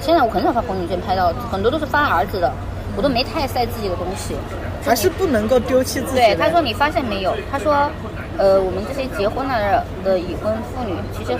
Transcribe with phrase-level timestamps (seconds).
[0.00, 2.50] 现在我很少发朋友圈拍到，很多都是发儿子的，
[2.96, 4.34] 我都没太晒自己的东西。
[4.82, 6.16] 还是不能够丢弃自己。
[6.16, 7.36] 对，他说你发现没有？
[7.52, 7.90] 他说，
[8.38, 11.38] 呃，我们这些结婚了的已婚妇女，其实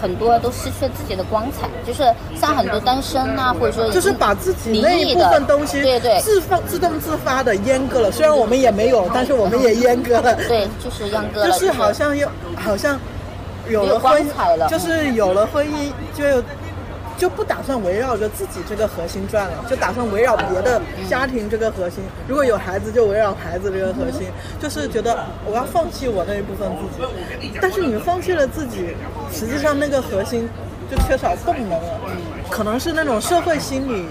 [0.00, 2.04] 很多都失去了自己的光彩，就是
[2.40, 8.12] 像很多单身啊，或者说就是把自己那一部分东西，对对，自发自动自发的阉割了。
[8.12, 10.36] 虽然我们也没有，但是我们也阉割了。
[10.46, 11.50] 对，就是阉割了。
[11.50, 12.96] 就是好像又好像
[13.68, 16.24] 有了光彩了，就是有了婚姻就。
[17.18, 22.04] 就不打算围绕着自己这个核心转了，就打算围绕别的家庭这个核心。
[22.28, 24.28] 如果有孩子，就围绕孩子这个核心，
[24.60, 27.58] 就是觉得我要放弃我那一部分自己。
[27.60, 28.94] 但是你放弃了自己，
[29.32, 30.48] 实际上那个核心
[30.88, 32.00] 就缺少动能了。
[32.48, 34.06] 可能是那种社会心理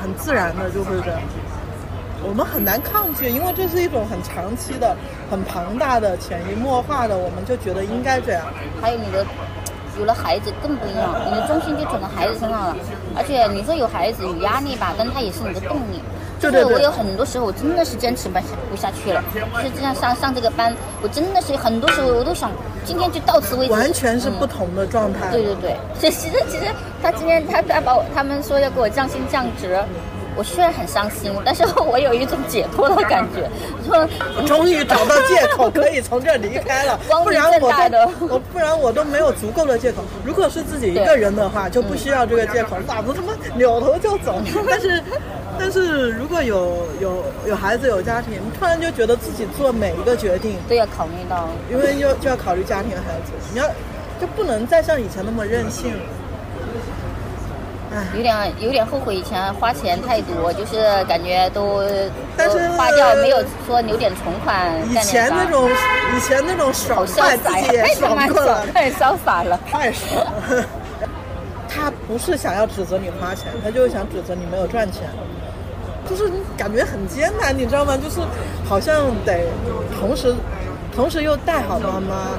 [0.00, 1.20] 很自然的就会这样，
[2.22, 4.96] 我们很难抗拒，因为这是一种很长期的、
[5.28, 8.46] 很庞大的、潜移默化的，我们就觉得应该这样。
[8.80, 9.26] 还有你的。
[9.98, 12.76] 有了孩子更不一样，你的重心就转到孩子身上了。
[13.16, 16.00] 而且你说有孩子有压力吧，但他也是你的动力。
[16.40, 22.50] 就是我有很多时候我真的是坚持不下不下去了，就是这样上上这个班，我真的是很多时候我都想
[22.84, 23.72] 今天就到此为止。
[23.72, 25.30] 完全是不同的状态。
[25.30, 26.66] 对对对，其实其实
[27.00, 29.78] 他今天他他把我他们说要给我降薪降职。
[30.36, 33.48] 我虽然很伤心，但是我有一种解脱的感觉。
[33.86, 34.08] 说，
[34.46, 40.02] 终于找到借口可以从这离开了， 不然我都我不然我都没有足够的借口。
[40.24, 44.40] 如果是自己一个人的话，就不需要这个借口，老子他妈扭头就走。
[44.68, 45.02] 但是，
[45.58, 53.66] 但是如果有有有孩子有家庭，突然就觉得自己做每一个决定都要考虑到，因为要就要考虑家庭孩子，你要
[54.20, 55.92] 就不能再像以前那么任性。
[58.16, 61.82] 有点有点后悔以前花钱太多，就是感觉都
[62.36, 64.72] 但是花掉没有说留点存款。
[64.88, 65.68] 以前那种
[66.16, 70.26] 以前那种爽快自己也 爽过了，太潇洒了， 太爽。
[71.68, 75.02] 他不是想要指责你花钱，他就是想指责你没有赚钱，
[76.08, 77.96] 就是感觉很艰难，你知道吗？
[77.96, 78.20] 就是
[78.68, 79.46] 好像得
[79.98, 80.34] 同时
[80.94, 82.38] 同时又带好妈妈，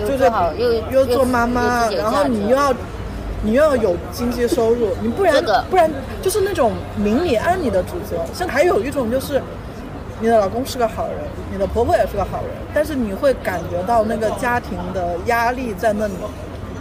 [0.00, 0.24] 就是
[0.56, 2.74] 又又做妈妈，然后你又要。
[3.42, 5.90] 你又要有经济收入， 你不然不然
[6.22, 8.16] 就是那种明里暗里的指责。
[8.32, 9.42] 像还有一种就是，
[10.20, 11.16] 你的老公是个好人，
[11.50, 16.14] 你的婆婆也是个好人，但是你会感觉到那个家庭的压力在那里，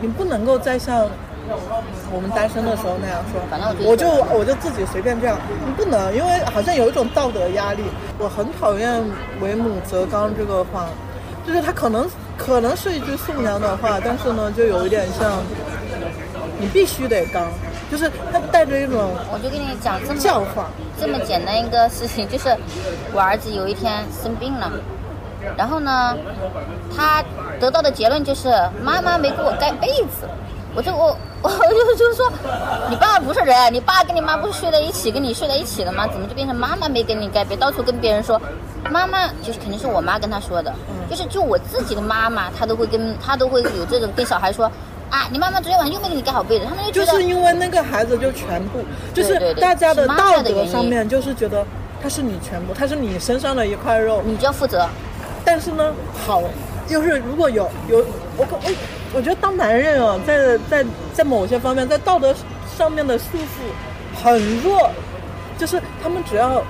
[0.02, 1.08] 你不能够再像
[2.14, 5.36] 我们单身的时候那样说，反正我就我就自己随便这样，
[5.66, 7.84] 你不能，因为好像有一种道德压力。
[8.20, 9.02] 我很讨厌
[9.42, 10.88] “为母则刚”这个话，
[11.48, 12.08] 就是他可能
[12.38, 15.42] 可能是一句颂扬的话，但是呢，就有一点像。
[16.62, 17.48] 你必须得刚，
[17.92, 22.56] 就是他带着一种，我就跟你讲这么教化，这么简单一个事情，就是
[23.12, 24.72] 我儿子有一天生病了，
[25.58, 26.16] 然后呢，
[26.96, 27.24] 他
[27.60, 30.30] 得到的结论就是妈妈没给我盖被子，
[30.76, 32.32] 我就我 我就就是说，
[32.92, 36.06] 你爸不是人，你爸跟你妈不是睡在一起，跟你睡在一起的吗？
[36.06, 38.40] 怎么就变成妈妈没给你盖被，到处跟别人说，
[38.92, 40.72] 妈妈就是肯定是我妈跟他说的，
[41.10, 44.72] 就是就我自己的妈妈，她都会跟她都会有这种跟小孩说。
[45.12, 45.28] 啊！
[45.30, 48.80] 你妈妈昨天晚上又没给你盖好被子，他们就就是因为那个孩子就全部，
[49.14, 51.66] 就是大家的道德上面就是觉得
[52.02, 54.88] 他是你全部，他是你身上的一块肉，你就要负责。
[55.44, 55.94] 但是呢，
[56.26, 56.42] 好，
[56.88, 57.98] 就是如果有有
[58.38, 58.60] 我我
[59.16, 62.34] 我觉得当男人啊，在在在某些方面在道德
[62.78, 64.90] 上面的束缚很弱，
[65.58, 66.64] 就是他们只要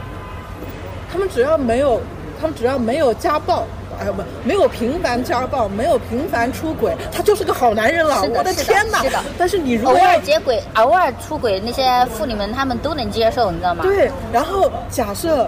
[1.11, 2.01] 他们只要没有
[2.41, 3.67] 他们只要没有家暴。
[4.01, 8.23] 哎不，没有频繁家暴，没有频繁出轨，他就是个好男人了。
[8.23, 9.03] 我的天哪！
[9.03, 9.19] 是的。
[9.37, 13.83] 但是你如果偶尔接轨、偶尔出轨，那些妇女们她们都能接受，你知道吗？
[13.83, 14.11] 对。
[14.33, 15.47] 然后假设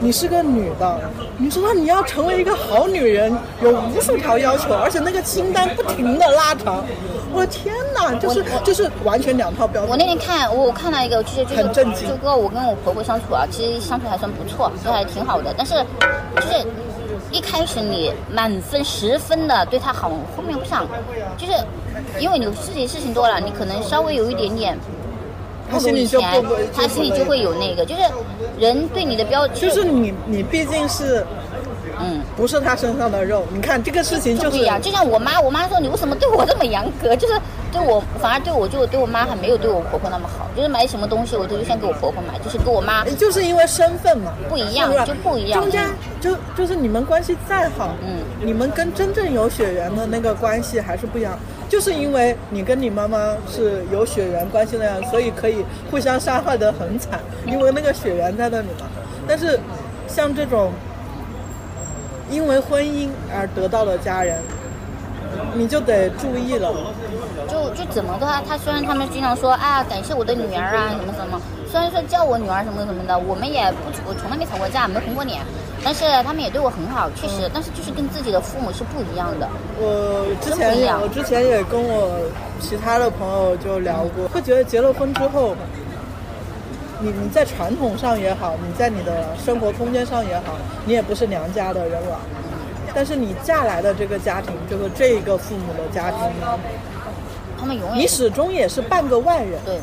[0.00, 1.00] 你是个女的，
[1.38, 6.84] 你知道你要成为一个好女人，有无数条要求，而且那个清单不停的拉长。
[7.32, 8.14] 我的天哪！
[8.16, 9.90] 就是就是完全两套标准。
[9.90, 12.06] 我那天看，我看到一个，就是很震惊。
[12.06, 15.54] 就跟我跟我婆婆相处啊，其实相处还算不错，都还挺好的。
[15.56, 15.74] 但是
[16.36, 16.66] 就是。
[17.30, 20.86] 一开始你满分十分的对他好，后面不想，
[21.36, 21.52] 就是
[22.18, 24.78] 因为你自己事情多了，你可能稍微有一点点
[25.70, 26.20] 他心里就
[26.74, 28.00] 他心里就会有那个，就是
[28.58, 31.24] 人对你的标准就是你你毕竟是。
[32.00, 33.44] 嗯，不是他身上的肉。
[33.52, 34.80] 你看这个事情就是不一样。
[34.80, 37.14] 就像我妈，我妈说你为什么对我这么严格？
[37.16, 37.34] 就是
[37.70, 40.46] 对我反而对我就对我妈还没有对我婆婆那么好。
[40.56, 43.04] 就是买什么东西我都优先给我婆婆买，就是给我妈。
[43.04, 45.60] 就是因为身份嘛，不一样就不一样。
[45.60, 45.88] 中间
[46.20, 51.38] 就就是你们关系再好，嗯，你们跟真正有血缘的那个关系还是不一样。
[51.68, 58.86] 就是因为你跟你妈妈是有血缘关系的呀，所以可以互相伤害的很惨，因为那个血缘在那里嘛。
[59.26, 59.58] 但是
[60.06, 60.72] 像这种。
[62.30, 64.38] 因为婚姻而得到的家人，
[65.54, 66.72] 你就得注意了。
[67.48, 71.40] 就就就怎么的话，他虽然他们经常说啊，感谢我的女儿啊，什么什么，
[71.70, 75.40] 虽然说叫我女儿什么什么的，我们也不我从来没吵过架，没红过脸，
[75.82, 79.48] 但是他们也对我很好，确实，但是就是跟自己的父母是不一样的。
[79.78, 82.20] 我之前也我之前也跟我
[82.60, 85.56] 其他的朋友就聊过，会觉得结了婚之后，
[87.00, 92.20] 你你在传统上也好，你在你的生活空间上也好，你也不是娘家的人了。
[92.94, 96.58] 但是你嫁来的这个家庭，就是这个父母的家庭呢，
[97.58, 99.60] 他们永远你始终也是半个外人。
[99.64, 99.78] 对，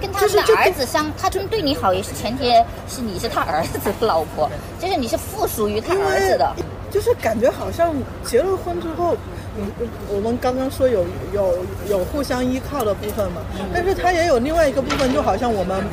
[0.00, 2.52] 跟他是这个儿子相，他真对你好也是前提
[2.86, 4.48] 是你是他儿子的老婆，
[4.78, 6.54] 就是你是附属于他儿子的。
[6.90, 7.92] 就是感觉好像
[8.22, 9.16] 结了婚之后，
[9.56, 9.70] 嗯，
[10.08, 11.54] 我们刚刚说有有
[11.88, 13.40] 有互相依靠的部分嘛，
[13.72, 15.84] 但是它也有另外一个部分，就好像我们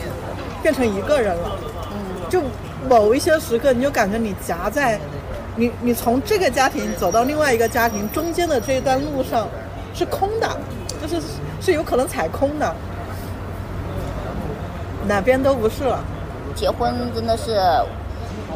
[0.64, 1.52] 变成一个人了，
[1.92, 2.42] 嗯，就
[2.90, 5.00] 某一些时刻，你就感觉你夹在
[5.56, 9.48] 你你从这个家庭走到另外一个家庭中间的这一段路上
[9.94, 10.50] 是空的，
[11.02, 11.22] 就是
[11.62, 12.76] 是有可能踩空的，
[15.08, 16.04] 哪边都不是了。
[16.56, 17.56] 结婚真的是，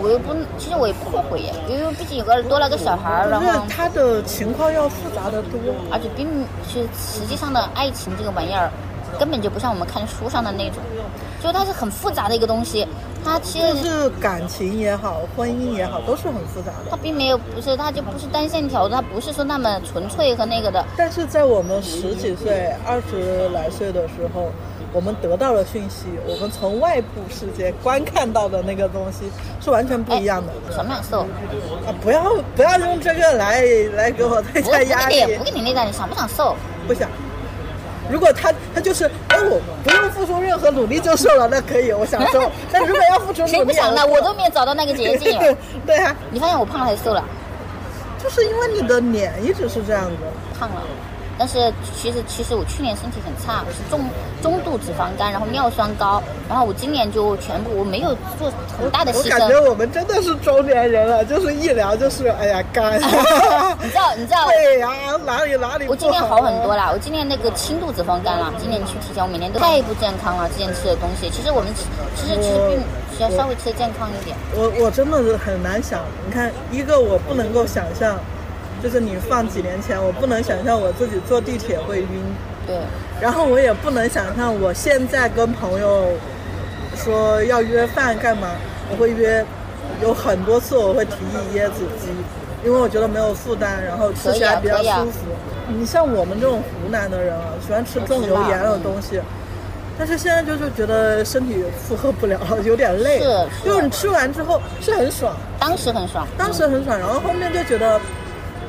[0.01, 5.59] 我又不，其实我也不后悔耶，因为毕竟有个多了个小孩儿，然后他的情况要复杂的多。
[5.92, 6.27] 而且并
[6.68, 8.69] 是实际上的爱情这个玩意儿，
[9.19, 10.80] 根本就不像我们看书上的那种，
[11.42, 12.88] 就它是很复杂的一个东西，
[13.24, 16.91] 它其实就是感情也好，婚姻也好，都是很复杂的。
[16.91, 20.83] 它并没有不是，它就不是单线条的，它不是说那么纯粹和那个的。
[20.98, 24.51] 但是在我们十几岁、二十来岁的时候，
[24.95, 29.30] 我们得到的讯息，我们从外部世界观看到的那个东西
[29.62, 30.53] 是完全不一样的。
[30.74, 31.19] 想不享受？
[31.86, 33.62] 啊，不要不要用这个来
[33.94, 36.56] 来给我增不加压力不给你，那个，你想不想瘦？
[36.88, 37.09] 不想。
[38.09, 42.50] 如果他他就是哦，不用付出任何努力就瘦了，那可以，我想瘦。
[42.71, 44.01] 但如果要付出努力，谁不想呢？
[44.07, 45.38] 我都没有找到那个捷径。
[45.86, 47.21] 对啊，你发现我胖了还是瘦了？
[48.24, 50.12] 就是因为你的脸一直是这样子。
[50.57, 50.81] 胖了。
[51.37, 54.01] 但是其实其实我去年身体很差，我是重
[54.41, 59.59] 中度脂肪肝，然后尿酸高，然后我今年就全部我没有做很大的牺牲我感觉。
[59.69, 62.95] 我们真的是中年人了，就是一聊就是哎呀干。
[63.81, 64.89] 你知道你知道对呀、
[65.25, 70.47] 哪里哪里不我今年好好很多啦，我今年那个轻度脂肪肝了，今年去体检，我每年都太不健康了。
[70.49, 71.85] 之前吃的东西，其实我们其
[72.15, 72.79] 其实其实并
[73.17, 74.35] 需要稍微吃的健康一点。
[74.55, 78.17] 我我真的是很难想，你看一个我不能够想象，
[78.85, 82.07] 就是你放几年前，我不能想象我自己坐地铁会晕，
[82.67, 82.77] 对，
[83.19, 86.09] 然后我也不能想象我现在跟朋友
[86.95, 88.51] 说要约饭干嘛，
[88.91, 89.43] 我会约，
[90.03, 92.09] 有很多次我会提议椰子鸡，
[92.63, 95.25] 因为我觉得没有负担，然后吃起来比较舒服。
[95.67, 99.19] 你像我们这种湖南的人啊，喜欢吃重油盐的东西。
[99.97, 103.17] 但是现在就是觉得身体负荷不了，有点累。
[103.17, 107.99] 是是就是你吃完之后是很爽，当时很爽，当时很爽，然后后面就觉得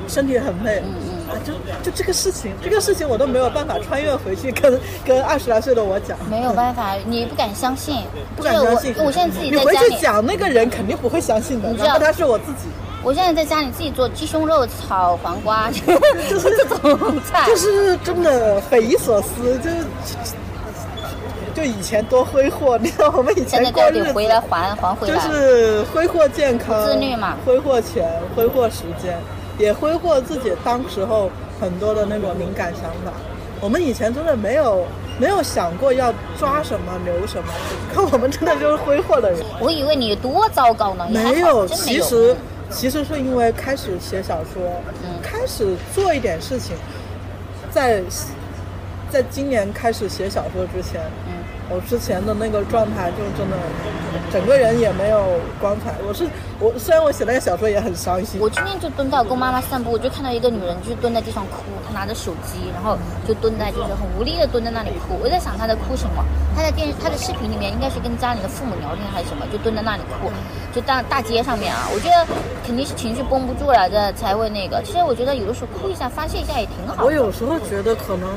[0.08, 0.82] 身体很累。
[0.85, 6.17] 嗯嗯啊，就就这个事情，这个事情我都没有办法穿越回去跟跟二十来岁的我讲。
[6.31, 8.03] 没有办法，你不敢相信，
[8.37, 8.94] 不敢相信。
[8.97, 12.69] 我我现在自己你回去讲那个人肯定不会相信的，你知道然后他是我自己，
[13.03, 15.69] 我现在在家里自己做鸡胸肉炒黄瓜，
[16.31, 19.76] 就是这种菜，就是真的匪夷所思，就是
[21.55, 25.20] 就以前多挥霍，你知道我们以前过日子回来还还回来就。
[25.32, 29.19] 是挥霍健康、自律嘛挥霍钱、挥霍时间，
[29.58, 31.31] 也挥霍自己当时候
[31.61, 33.12] 很多的那种敏感想法。
[33.61, 34.85] 我们以前真的没有
[35.19, 37.48] 没有想过要抓什么留什么，
[37.93, 39.41] 可我们真的就是挥霍的人。
[39.58, 41.67] 我以为你多糟糕呢，没有。
[41.67, 42.36] 其实
[42.70, 44.63] 其实是因为开始写小说，
[45.03, 46.77] 嗯开始做一点事情，
[47.70, 48.03] 在
[49.10, 51.25] 在今年开始写小说之前，嗯，
[51.69, 53.56] 我之前的那个状态就真的，
[54.31, 55.94] 整个人也没有光彩。
[56.06, 56.25] 我是
[56.61, 62.96] 我虽然我写那个小说也很伤心，我今天就蹲到跟妈妈散步，我就看到一个女人就是蹲在地上哭，她拿着手机，然后
[63.27, 65.19] 就蹲在就是很无力的蹲在那里哭。
[65.20, 66.25] 我在想她在哭什么？
[66.55, 70.31] 她在电她的视频里面应该是跟家里的父母聊天还是什么，就蹲在那里哭，
[70.73, 71.91] 就大大街上面啊。
[71.93, 72.27] 我觉得
[72.65, 74.81] 肯定是情绪绷不住了，这才会那个。
[74.85, 77.05] 其实我觉得有的时候哭一下发泄一下也挺好的。
[77.05, 78.31] 我有时候觉得可能，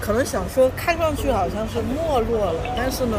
[0.00, 3.18] 可能小说看上去好像是没落了，但是呢，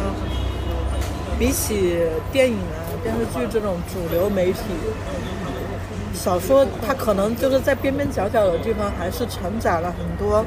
[1.38, 1.98] 比起
[2.32, 4.60] 电影啊、电视剧这种主流媒体，
[6.14, 10.46] 小说它可能就是在边边角角的地方还是承载了很多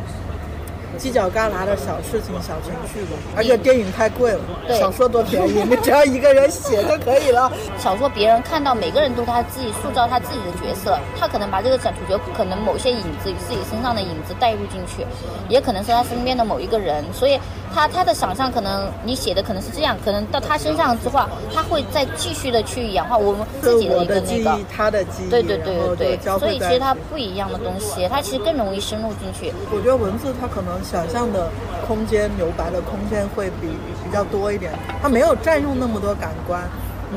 [1.01, 3.17] 犄角旮旯的小事情、小程序吧。
[3.37, 7.51] 而且电影太贵了，对小说多便宜， 你只要一个人写就可以了。
[7.79, 15.07] 小说别人看到每个人都他自己塑造他自己的角色，他可能把这个小主角可能某些影子与自己身上的影子带入进去，
[15.49, 17.39] 也可能是他身边的某一个人，所以
[17.75, 21.21] 他他的想象可能你写的可能是这样，可能到他身上之后，
[21.55, 24.59] 他会再继续的去演化我们自己的一个那个。
[24.71, 29.53] 他的记忆，对对对对对，所以其实他不一样的东西，他其实更容易深入进去。
[29.73, 31.49] 我觉得文字它可能想象的
[31.87, 33.69] 空间、留白的空间会比
[34.05, 36.63] 比较多一点，它没有占用那么多感官，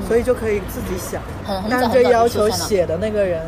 [0.08, 1.72] 所以就可以自己想很很。
[1.72, 3.42] 但早很早这要求写的那个人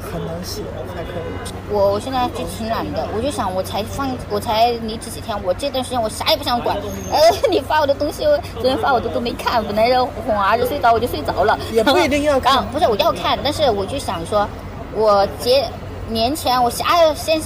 [0.00, 0.62] 很能写
[0.94, 1.52] 才可以。
[1.68, 6.76] 我我现在就挺懒的，我就想我才放我才离职几天，我这段时间我啥也不想管。
[7.12, 7.18] 呃，
[7.50, 11.58] 你发我的东西，我昨天发我都都没看，本来要哄儿子睡着我就睡着了。
[11.72, 14.48] 也不一定要看 不是我要看，但是我就想说，
[14.94, 15.68] 我节
[16.08, 17.38] 年前我啥先。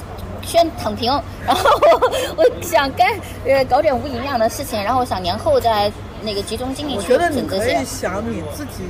[0.44, 1.10] 先躺平，
[1.46, 3.08] 然后我我想干
[3.46, 5.90] 呃搞点无营养的事情，然后我想年后再
[6.22, 7.84] 那个集中精力去我觉得你整这些可以。
[7.84, 8.84] 想你自己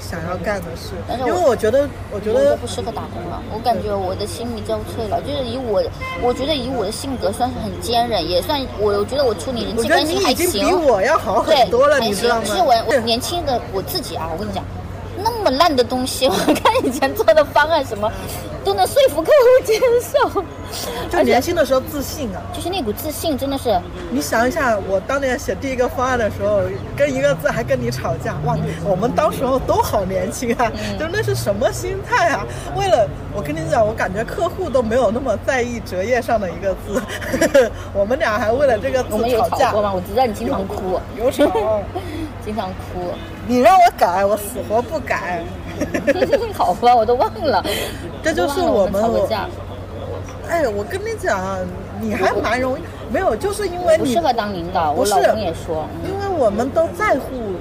[0.00, 5.20] 想要干的事但，是因为我我觉得，我觉得我不适合打工了，我感觉我的心力交瘁了。
[5.22, 5.82] 就是以我，
[6.22, 10.66] 我觉得以我的性格算是很坚韧，也算我我觉得我处理人际关系还行。
[10.66, 12.44] 比我要好对，很多了，还你知道吗？
[12.44, 14.64] 行其实我我年轻的我自己啊，我跟你讲，
[15.22, 18.10] 那么烂的东西， 我看以前做的方案什么，
[18.64, 20.42] 都能说服客户接受。
[21.10, 22.40] 就年轻的时候自信啊。
[22.54, 26.60] 就是那股自信，真的是你想一下，我当年写第一个方案的时候，
[26.96, 28.56] 跟一个字还跟你吵架，哇！
[28.84, 32.46] 我们当时候都好年轻啊，嗯就那是什么心态啊？
[32.76, 37.02] 为了我跟你讲，我感觉客户都没有那么在意折页上的一个字，
[37.92, 39.82] 我们俩还为了这个我们有字吵架吵过。
[39.82, 39.92] 吗？
[39.92, 41.44] 我知道你经常哭，有吵
[42.50, 43.12] 经常哭。
[43.46, 45.44] 你让我改，我死活不改。
[46.52, 47.64] 好吧，我都忘了。
[48.24, 49.00] 这就是我我们
[50.48, 51.58] 哎，我跟你讲，
[52.00, 54.92] 你还蛮容易，没有，就是因为你不适合当领导。
[54.92, 57.54] 不是我老公也说，嗯因为我们都在乎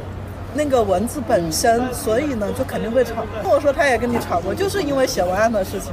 [0.55, 3.24] 那个文字本身，所以呢，就肯定会吵。
[3.43, 5.91] 跟我说他也跟你吵过，就是因为写文案的事情，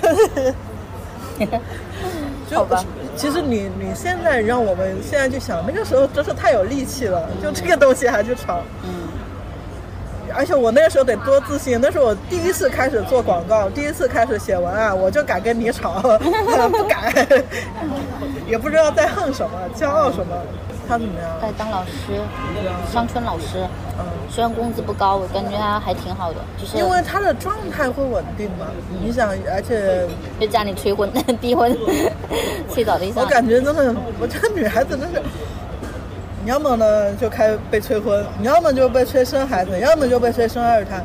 [0.00, 0.54] 就是。
[2.50, 2.84] 就好吧
[3.20, 8.62] 其实你你现在让我们现在去想，那个时候真是太有力气了，就这个东西还去吵。
[8.82, 8.88] 嗯。
[10.34, 16.00] 而且我那个时候得多自信，那是我第一次开始做广告，第一次开始写文案，我就敢跟你吵，
[16.72, 17.12] 不敢，
[18.48, 20.34] 也不知道在恨什么，骄傲什么。
[20.90, 21.30] 他怎么样？
[21.40, 22.18] 在当老师，
[22.92, 23.64] 乡村老师，
[23.96, 28.66] 嗯，虽然工资不高，我感觉他还挺好的，就是因为他的状态会稳定嘛。
[29.00, 30.04] 你想，而且
[30.40, 31.08] 就家里催婚、
[31.40, 31.70] 逼婚、
[32.68, 33.24] 催早对我。
[33.26, 35.22] 感觉真的，我觉得女孩子真是，
[36.42, 41.00] 你要么呢就开被催婚，你要么就被催生孩子，要么就被催生二胎。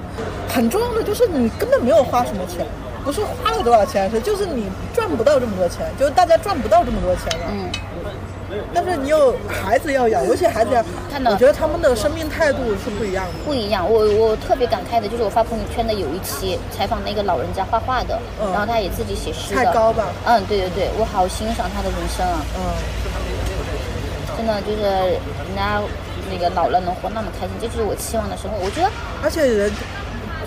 [0.49, 2.65] 很重要的就是你根本没有花什么钱，
[3.03, 4.65] 不是花了多少钱，是就是你
[4.95, 7.45] 赚不到这么多钱，就是大家赚不到这么多钱了。
[7.51, 7.69] 嗯，
[8.73, 13.31] 但是你有孩子要养，尤其孩子要，看到我觉得他们的生命态度是不一样的。
[13.45, 13.85] 不一样。
[13.89, 19.63] 我我特别感慨的就是我发朋友圈的有一期采访那个老人家画画的，嗯然后他也自己写诗的。
[19.63, 20.07] 太高吧？
[20.25, 22.59] 嗯，对对对，我好欣赏他的人生啊，嗯，
[24.37, 25.81] 真的就是人家
[26.31, 28.57] 那个老了能活那么开心，这就是我期望的生活。
[28.63, 28.89] 我觉得
[29.23, 29.71] 而且人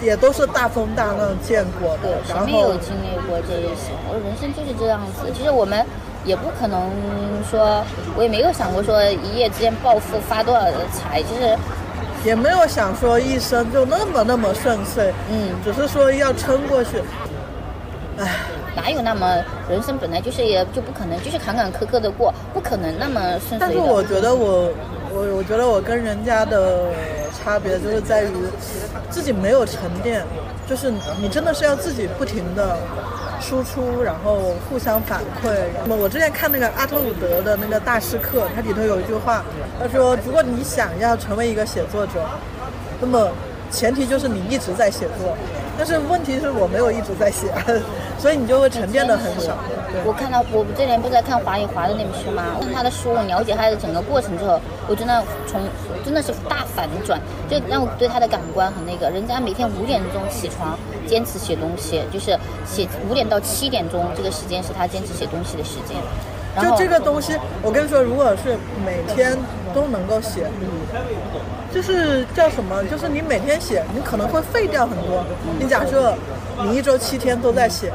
[0.01, 3.91] 也都是大风大浪见过对的，，谁没有经历过这些？
[4.09, 5.31] 我人生就是这样子。
[5.37, 5.85] 其实我们
[6.25, 6.91] 也不可能
[7.51, 7.85] 说，
[8.17, 11.57] 我也没有想过说一夜之间暴富发多少的财，就是
[12.25, 17.03] 也没有想说一生就那么那么顺遂，嗯，只是说要撑过去。
[18.19, 18.37] 唉，
[18.75, 19.37] 哪有那么
[19.71, 23.73] 人生本来就是也就不可能就是坎坎坷坷的过，不可能那么顺但遂但。
[23.73, 24.69] 是我觉得我
[25.13, 26.91] 我我觉得我跟人家的
[27.33, 28.29] 差别就是在于
[29.09, 30.25] 自己没有沉淀，
[30.69, 32.77] 就是你真的是要自己不停的
[33.41, 35.51] 输出，然后互相反馈。
[35.83, 39.45] 那么我之前看那个阿特伍德的那个大师课，它里头有一句话，
[39.81, 42.25] 他说如果你想要成为一个写作者，
[43.01, 43.31] 那么
[43.71, 45.37] 前提就是你一直在写作。
[45.79, 47.47] 但是问题是我没有一直在写，
[48.19, 49.57] 所以你就会沉淀的很少。
[50.05, 52.59] 我看到我这年不是在看华语华的那本书吗？
[52.61, 55.61] 看他的书，我了解他的整个过程之后，我真的从
[56.05, 59.09] 真的是大反转，就让我对他的感官很那个。
[59.11, 65.97] 人家每天五点钟起床，坚持写东西，就是写五点到七点钟这个时间是他坚持写东西的时间。
[66.61, 69.39] 就这个东西，我跟你说，如果是每天
[69.75, 70.47] 都能够写，
[71.73, 72.83] 就是叫什么？
[72.85, 75.25] 就是你每天写，你可能会废掉很多。
[75.59, 76.15] 你假设
[76.63, 77.93] 你一周七天都在写，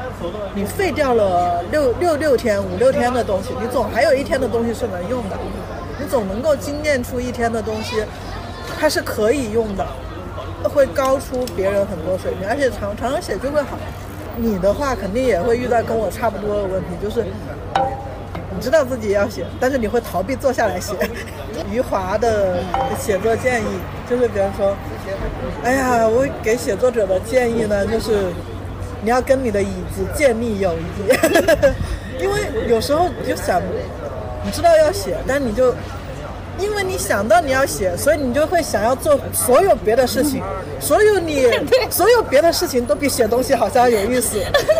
[0.54, 5.36] 你废掉了六六六天、五六天的东西，你总还有一天的东西是能用的，
[5.98, 8.02] 你总能够精炼出一天的东西，
[8.78, 9.86] 它是可以用的，
[10.64, 13.78] 会高出别人很多水平，而且常常常写就会好。
[14.36, 17.24] 你的话肯定也会遇到跟我差不多的问题，就是
[18.52, 20.92] 你知道自己要写，但是你会逃避坐下来写。
[21.74, 22.62] 余华的
[22.96, 23.66] 写作建议
[24.08, 24.76] 就是，比方说，
[25.64, 28.30] 哎呀，我给写作者的建议呢，就是
[29.02, 33.60] 你要跟你的椅子建立友谊， 因为有时候你就想，
[34.44, 35.74] 你知道要写，但你就。
[36.86, 40.42] 你想到你要写，所以你就会想要做所有别的事情，
[40.80, 41.46] 所有你
[41.90, 44.38] 所有别的事情都比写东西好像有意思，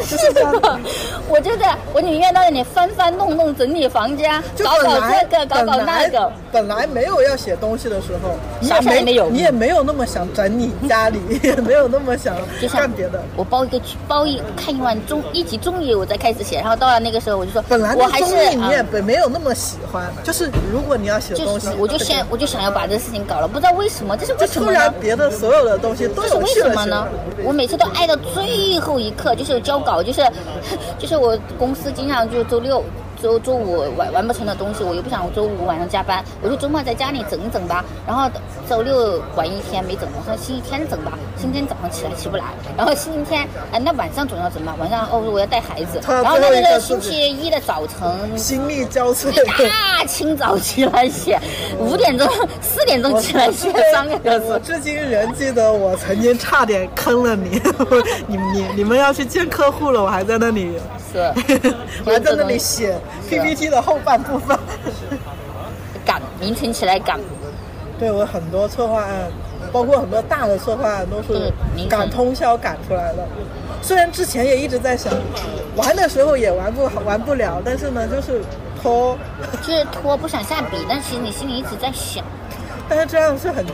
[0.08, 0.80] 就 是这样。
[1.28, 6.32] 我觉得我宁愿在那里翻翻弄弄整理房间，就搞搞这个，搞搞那个。
[6.52, 12.36] 本来没有要写东西的时候，你也也没有你也没有那么想整理家里， 也没有那么想
[12.72, 13.20] 干别的。
[13.36, 24.94] 我包一个剧包一看一晚综一集综艺，我再开始写，然后到了那个时候我就说，本来我还是你也啊没没有那么喜欢，就是如果你要写东西就是，我就先我就想要把这事情搞了，不知道为什么，这是为什么呢突然？
[25.00, 27.06] 别的所有的东西都这是为什么呢。？
[27.44, 30.22] 我每次都爱到最后一刻，就是交稿，就是
[30.98, 32.82] 就是我公司经常就周六。
[33.24, 37.82] 周周五完完不成的东西，我又不想周五晚上加班，我就周末在家里整一整吧。
[38.06, 38.28] 然后
[38.68, 41.12] 周六晚一天没整，我说星期天整吧。
[41.40, 42.44] 星期天早上起来起不来，
[42.76, 49.32] 然后星期天哎那晚上总要整吧，晚上哦我要带孩子，然后那个星期一的早晨 心力交瘁。
[49.70, 51.40] 大清早起来写，
[51.78, 52.28] 五点钟
[52.60, 54.60] 四点钟起来写三个小我时。
[54.64, 57.58] 至今仍记得我曾经差点坑了你，
[58.28, 60.78] 你你你们要去见客户了，我还在那里，
[61.20, 61.72] 是
[62.04, 62.94] 我还在那里写
[63.28, 64.58] PPT 的后半部分。
[66.04, 67.18] 赶凌晨起来赶，
[67.98, 69.30] 对我很多策划案，
[69.72, 71.50] 包括很多大的策划案都是
[71.88, 73.26] 赶通宵赶出来的。
[73.80, 75.12] 虽然之前也一直在想，
[75.76, 78.42] 玩的时候也玩不好，玩不了，但是呢，就是
[78.82, 79.16] 拖，
[79.66, 82.22] 就是拖不想下笔，但其实你心里一直在想，
[82.88, 83.64] 但是这样是很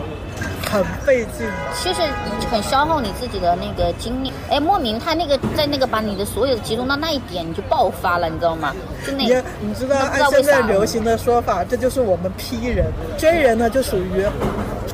[0.71, 1.53] 很费劲的。
[1.83, 2.03] 就是
[2.51, 4.33] 很消耗你自己的那个精力。
[4.49, 8.75] 哎，莫名他那个在那个把你的所有集中到那一点，你就爆发了，你知道吗？
[9.07, 12.87] 就那也你知道，那不知道按现在流行的说法，这就是我们 P 人。
[13.19, 14.25] J 人呢，就属于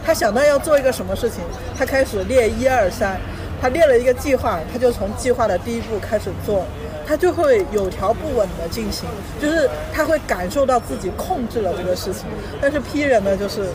[0.05, 1.41] 他想到要做一个什么事情，
[1.77, 3.19] 他开始列一二三，
[3.61, 6.65] 他列了一个计划，他就从计划的第一步开始做，
[7.07, 9.09] 他就会有条不紊的进行，
[9.41, 12.25] 就是他会感受到自己控制了这个事情。
[12.61, 13.69] 但是 P 人呢，就是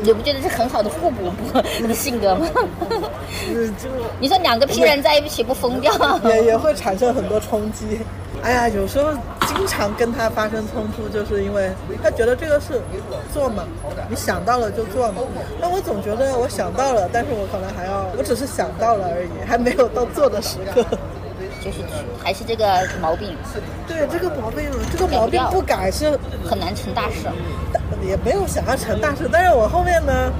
[0.00, 2.46] 你不觉得是很好的互补不的性格吗？
[4.20, 5.92] 你说两个 P 人在一起不疯掉？
[6.24, 7.98] 也也会产生很多冲击。
[8.40, 9.12] 哎呀，有时候
[9.48, 12.80] 经常跟他发生冲突，就是因为他觉得这个事
[13.34, 13.64] 做嘛，
[14.08, 15.22] 你想到了就做嘛。
[15.60, 20.84] 那我总觉得我想到了，但是我可能还要，我只是想到了而已，还没有到做的时刻。
[21.64, 21.78] 就是
[22.22, 23.36] 还是这个毛病，
[23.86, 27.26] 对这个毛病，这个毛病不改是很难成大事。
[28.06, 30.32] 也没有想要成大事，但是我后面呢，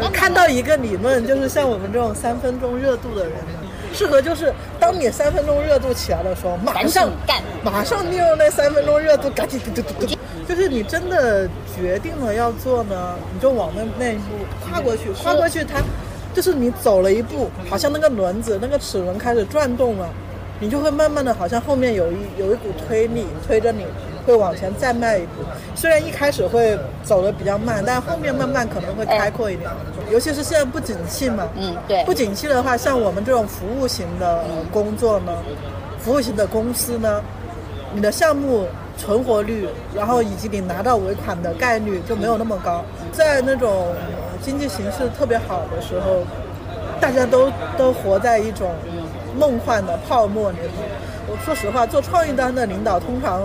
[0.00, 10.14] 那看到一个理论，就是像我们这种三分钟热度的人呢，适合就是当你三分钟热度起来的时候，马上干马上利用那三分钟热度，赶紧嘟嘟嘟嘟。
[10.48, 14.22] 就是你真的决定了要做呢，你就往那那一步
[14.64, 15.82] 跨过去，跨过去它
[16.32, 20.08] 就是你走了一步，好像那个轮子那个齿轮开始转动了，
[20.60, 23.84] 你就会慢慢的好像后面有一有一股推力推着你。
[24.26, 25.44] 会往前再迈一步，
[25.76, 29.70] 虽然一开始会走的比较慢，但后面慢慢可能会开阔一点。
[30.10, 34.42] 尤其是现在不景气嘛，嗯，对不景气的话，像我们这种服务型的
[34.72, 35.32] 工作呢，
[36.00, 37.22] 服务型的公司呢，
[37.94, 38.66] 你的项目
[38.96, 42.84] 存活率，然后以及你拿到尾款的概率就没有那么高。
[43.12, 46.24] 在那种呃经济形势特别好的时候，
[47.00, 48.72] 大家都都活在一种
[49.38, 50.70] 梦幻的泡沫里面。
[51.28, 53.42] 我说实话，做创意端的领导通常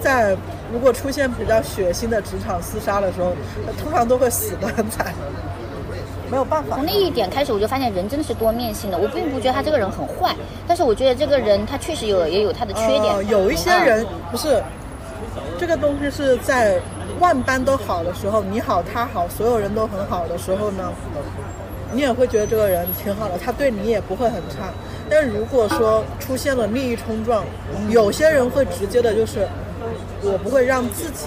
[0.00, 0.36] 在
[0.72, 3.32] 如果出现比较血腥的职场厮杀的时候，
[3.82, 5.12] 通常都会死得很 惨。
[6.30, 8.96] 没有办法从，那一点开始，我就发现人真的是多面性的。
[8.96, 10.34] 我并不觉得他这个人很坏，
[10.66, 13.14] 但是我觉得这个人他确实有也有他的缺点。
[13.14, 14.62] 呃有一些人不是，
[15.58, 16.80] 这个东西是在
[17.20, 20.90] 万般都好的时候，你好他好，所有人都很好的时候呢，
[21.92, 24.72] 你也会觉得这个人挺好的，他对你也不会很差。
[25.12, 27.44] 但如果说出现了利益冲撞，
[27.90, 29.46] 有些人会直接的就是，
[30.22, 31.26] 我不会让自己。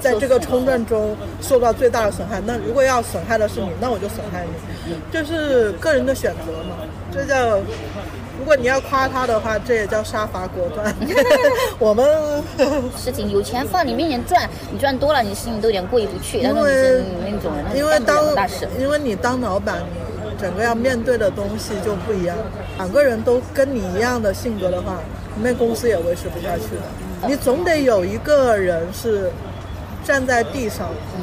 [0.00, 4.46] 在这个冲撞中受到最大的损害，那如果要损害的是你，那我就损害
[4.86, 6.76] 你，这是个人的选择嘛，
[7.12, 7.58] 这叫
[8.38, 10.96] 如果你要夸他的话，这也叫杀伐果断。
[11.78, 12.42] 我们
[12.96, 16.38] 事情有钱放你面前赚，你赚多了，你心里都有点过意不去。
[16.38, 18.24] 因为那种人，因为当。
[18.80, 20.09] 因为你当老板，你
[20.40, 22.36] 整个要面对的东西就不一样。
[22.78, 24.98] 两个人都跟你一样的性格的话，
[25.42, 27.28] 那公司也维持不下去的。
[27.28, 29.30] 你总得有一个人是
[30.04, 31.22] 站在地上，嗯，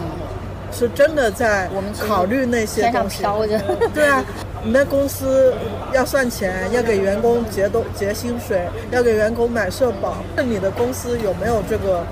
[0.72, 1.70] 是真的在
[2.08, 3.20] 考虑那些东西。
[3.20, 3.60] 飘着。
[3.94, 4.24] 对啊，
[4.64, 5.54] 你那公司
[5.94, 12.04] 要算钱，要给员工结都结薪水，要给员工买社保，那你的公司有没有这个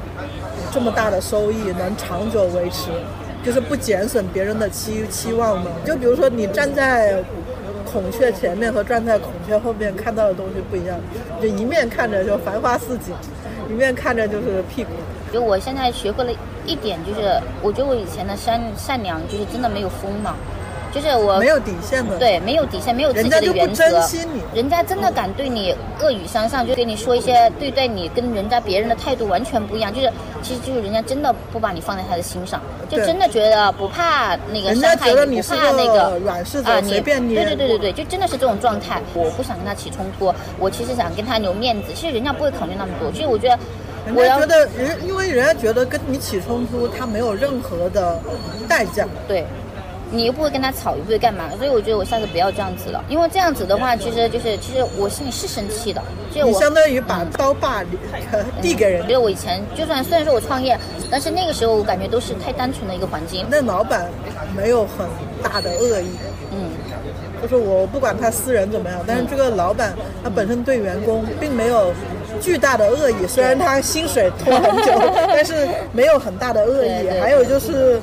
[0.74, 2.90] 这么大的收益能长久维持，
[3.46, 5.70] 就是不减损别人的期期望嘛？
[5.86, 7.24] 就比如说你站在
[7.86, 10.98] 孔雀前面和站在孔雀后面看到的东西不一样，
[11.40, 13.14] 就一面看着就繁花似锦，
[13.70, 14.90] 一面看着就是屁股。
[15.32, 16.32] 就我现在学会了
[16.66, 20.36] 一点，就是我觉得我以前的善善良，就是真的没有锋芒。
[20.96, 23.52] 就是我没有底线的，对，没有底线，没有自己的原则。
[23.52, 29.94] 人家就不珍惜你，人家真的敢对你恶语相向，就给你说一些对待你跟人家别人的态度完全不一样。
[29.94, 30.10] 就是
[30.42, 37.44] 其实就是人家真的不把你放在他的心上，就真的觉得不怕那个伤害你，不怕那个软柿子随便捏。
[37.44, 39.02] 对对对对对，就真的是这种状态。
[39.14, 41.92] 我不想跟他起冲突，我其实想跟他留面子。
[41.94, 43.12] 其实人家不会考虑那么多。
[43.12, 43.60] 其实我觉得，
[44.06, 48.18] 人家觉得人，因为人家觉得跟你起冲突，他没有任何的
[48.70, 49.06] 代价。
[49.28, 49.46] 对。
[50.12, 56.02] 你又不会跟他吵，又不会干嘛，所以我觉得我下次不要这样子了，因为这样子的话，其实就是其实我心里是生气的。
[56.34, 57.84] 就你相当于把刀把
[58.62, 59.02] 递给人。
[59.04, 60.78] 因为我以前就算虽然说我创业，
[61.10, 63.46] 但是那个时候我感觉都是太单纯的一个环境。
[63.50, 64.10] 那老板
[64.56, 65.08] 没有很
[65.44, 66.10] 大的恶意，
[66.52, 66.70] 嗯，
[67.42, 71.94] 就是我不管他私人怎么样，但是这个老板他本身对员工并没有。
[72.46, 74.92] 巨大的恶意，虽然他薪水拖很久，
[75.28, 77.10] 但是没有很大的恶意。
[77.20, 78.00] 还有就是，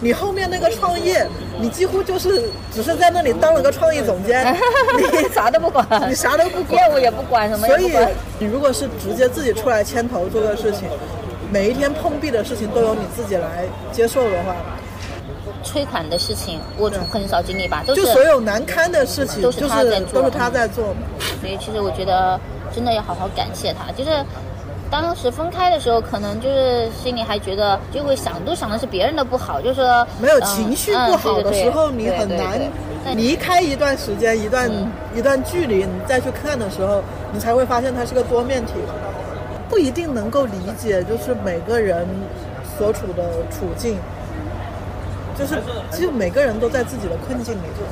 [0.00, 1.26] 你后面那个创业，
[1.60, 4.56] 你几乎就是只是在那里当了个创意总监，
[4.96, 7.92] 你啥都不管，你啥都不管，业务也不管，什么所以
[8.38, 10.88] 你如果是直接自己出来牵头做个事情，
[11.50, 14.56] 每一天碰壁的事情都由你自己来接受的话，
[15.62, 20.86] 催款的事情我很少经历吧，都是就所有难堪的事情都是他在做，都是他在做。
[21.42, 22.40] 所以其实我觉得。
[22.74, 24.10] 真的要好好感谢他，就是
[24.90, 32.60] 当时分开的时候，可能就是心里还觉得就会想，都想的是别人的不好，就是说没有情绪不好的时候，你很难
[33.16, 34.70] 离开一段时间、一段
[35.14, 38.72] 一段距离，你再去看的时候，你才会发现它是个多面体，
[39.68, 42.06] 不一定能够理解，就是每个人
[42.78, 43.98] 所处的处境，
[45.38, 45.60] 就是
[45.90, 47.82] 其实每个人都在自己的困境里头。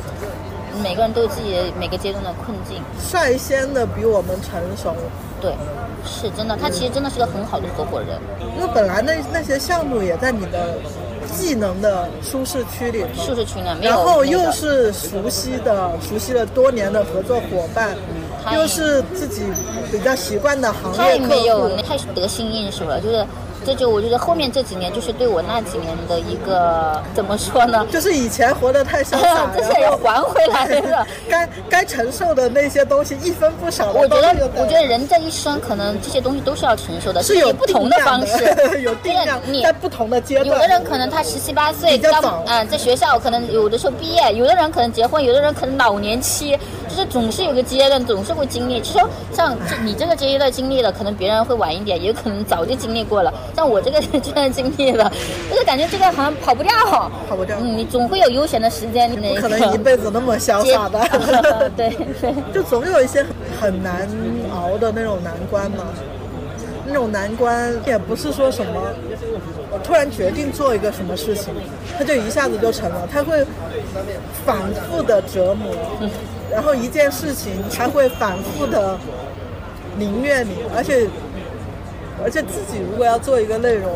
[0.83, 4.95] 每个人都有自己的每个阶段的困境，率先的比我们成熟，
[5.41, 5.53] 对，
[6.05, 6.57] 是真的。
[6.57, 8.19] 他其实真的是个很好的合伙人，
[8.57, 10.77] 因为本来那那些项目也在你的
[11.33, 17.97] 技能的舒适区里，舒适区里，然后又是熟悉的、熟悉了多年的合作伙伴，
[18.53, 19.43] 又是自己
[19.91, 23.25] 比较习惯的行业客户，太得心应手了，就是。
[23.65, 27.87] 这就我觉得后面这几年就是对我那几年的一个怎么说呢？
[27.91, 31.07] 就是以前活得太潇洒， 这些要还回来了。
[31.29, 33.93] 该该承受的那些东西一分不少。
[33.93, 38.45] 我觉得，我觉得人这一生可能这些东西都是要承受的，是有不同的方式，
[38.83, 39.41] 有定量。
[39.63, 48.81] 在不同的阶段，有的人可能他十七八岁刚啊在学校，可能有的时候毕业；有的人可能结婚，有的人可能老年期，就是总是有个阶段，总是会经历。
[48.81, 53.33] 其实像你这个阶段经历了，可能别人会晚一点，也有可能早就经历过了。
[53.63, 55.09] 像我这个 这段经历了，
[55.49, 56.73] 就是感觉这个好像跑不掉，
[57.29, 57.57] 跑不掉。
[57.61, 59.09] 嗯，你总会有悠闲的时间。
[59.09, 60.99] 不可能一辈子那么潇洒的。
[61.77, 63.25] 对对，就总有一些
[63.61, 64.09] 很难
[64.53, 65.85] 熬的那种难关嘛。
[66.85, 68.73] 那种难关也不是说什么，
[69.71, 71.55] 我突然决定做一个什么事情，
[71.97, 73.09] 它就一下子就成了。
[73.13, 73.47] 它会
[74.45, 74.59] 反
[74.91, 75.73] 复的折磨，
[76.51, 78.99] 然后一件事情它会反复的
[80.01, 81.07] 凌虐你，而且。
[82.23, 83.91] 而且自己如果要做一个内容，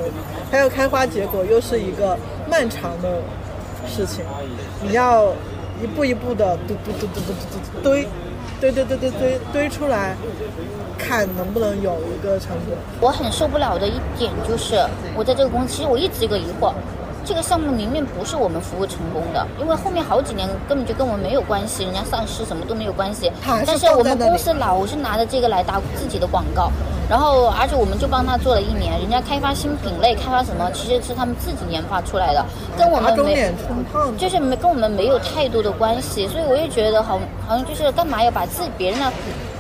[0.51, 2.19] 它要开花结果，又是一个
[2.51, 3.23] 漫长的
[3.87, 4.25] 事情。
[4.83, 5.33] 你要
[5.83, 7.35] 一步一步的堆堆堆堆堆
[7.83, 8.09] 堆堆，
[8.61, 10.17] 堆堆堆堆堆堆出来，
[10.99, 12.77] 看能不能有一个成果。
[13.01, 14.75] 我很受不了的一点就是，
[15.15, 16.73] 我在这个公司，其实我一直有个疑惑。
[17.27, 23.33] 这个项目明明不是我们服务成功的，因为后面好几年根本就跟我们没有关系，人家上市什么都没有关系。
[23.67, 26.71] 但是我们公司老是拿着这个来打自己的广告，
[27.11, 32.47] 然后而且我们就帮他做了一年，人家开发新品类，开发什么其实是他们自己研发出来的，
[32.79, 33.53] 跟我们没
[34.17, 39.13] 就是没跟我们没有太多的关系，所以我也觉得好好像就是干嘛要把自己别人的。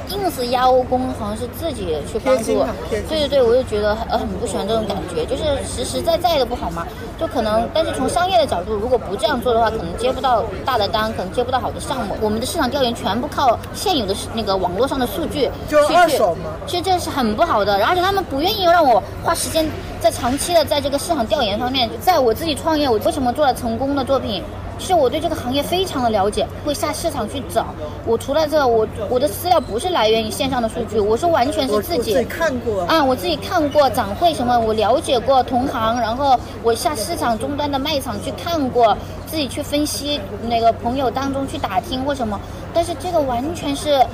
[0.09, 2.64] 硬是邀功，好像是自己去帮助。
[2.90, 6.87] 对对对，我就觉得呃很不喜欢这种感觉，就是实实在在的不好嘛。
[7.19, 12.14] 就可能，但是从商业的角度，如果不这样做的话，可能接不到大的单，可能接不到好的项目。
[12.21, 16.51] 我们的市场调研全部靠现有的那个网络上的数据，就是二手嘛。
[16.66, 19.66] 其实这是很不好的，而且他们不愿意让我花时间
[20.00, 21.88] 在长期的在这个市场调研方面。
[22.00, 24.42] 在我自己创业，我为什么做了成功的作品？
[24.78, 27.64] 是我对这个行业非常的了解，会下市场去找。
[28.04, 38.94] 我除了这，我我的资料不是来源于线上的数据，我是完全是自己看过啊，我自己看过展会什么，我了解过同行，然后我下市场终端的卖场去看过，
[39.26, 42.38] 自己去分析那个朋友当中去打听或什么。
[42.74, 44.04] 但是这个完全是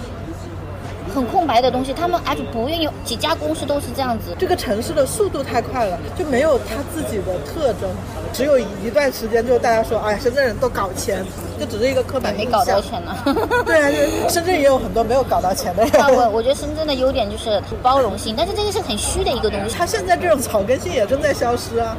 [1.13, 4.35] 很空白的东西，他们而且不愿意，几家公司都是这样子。
[4.39, 7.91] 这个城市的速度太快了，就没有它自己的特征。
[8.33, 11.25] 只有一段时间，就大家说，哎，深圳人都搞钱，
[11.61, 12.51] 就只是一个刻板印象。
[12.51, 13.15] 没搞到钱呢。
[13.67, 15.93] 对啊，就深圳也有很多没有搞到钱的人。
[16.17, 19.75] 我我觉得深圳的优点就是包容性，但是这个是很虚的一个东西。
[19.77, 21.97] 它现在这种草根性也正在消失啊。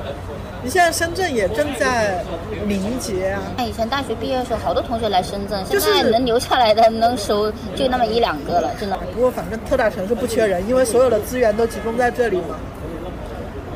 [0.63, 2.23] 你现在深圳也正在
[2.65, 3.41] 凝结啊！
[3.67, 8.97] 以前大学毕业的时候，好多同学来深圳，现在能留下来的能收就那么一两个了，真的。
[9.13, 12.55] 不过反正特大城市不缺人，因为所有的资源都集中在这里嘛。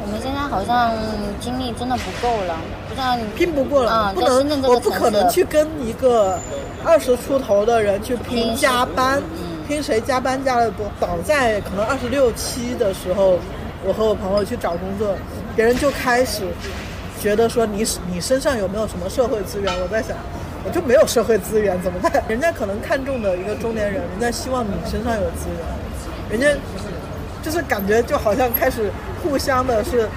[0.02, 0.94] 我们现在好像
[1.42, 2.56] 精力真的不够了，
[2.88, 6.40] 不知道拼不过了，不能，我不可能去跟一个
[6.86, 9.22] 二十出头的人去拼加班，
[9.68, 10.86] 拼谁加班加的多。
[11.02, 13.38] 早在可能二十六七的时候，
[13.86, 15.14] 我和我朋友去找工作。
[15.58, 16.44] 别人就开始
[17.20, 19.74] 觉得说你你身上有没有什么社会资源？
[19.82, 20.16] 我在想，
[20.64, 22.24] 我就没有社会资源怎么办？
[22.30, 25.50] 人家可能看中的一个中年人，人家希望你身上有资
[26.30, 26.56] 源，人家
[27.42, 28.92] 就是感觉就好像开始
[29.24, 30.08] 互相的是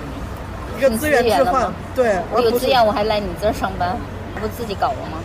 [0.77, 1.73] 一个资源置换。
[1.95, 3.97] 对，我有资源我还来你这儿上班，
[4.39, 5.17] 不自己搞了吗？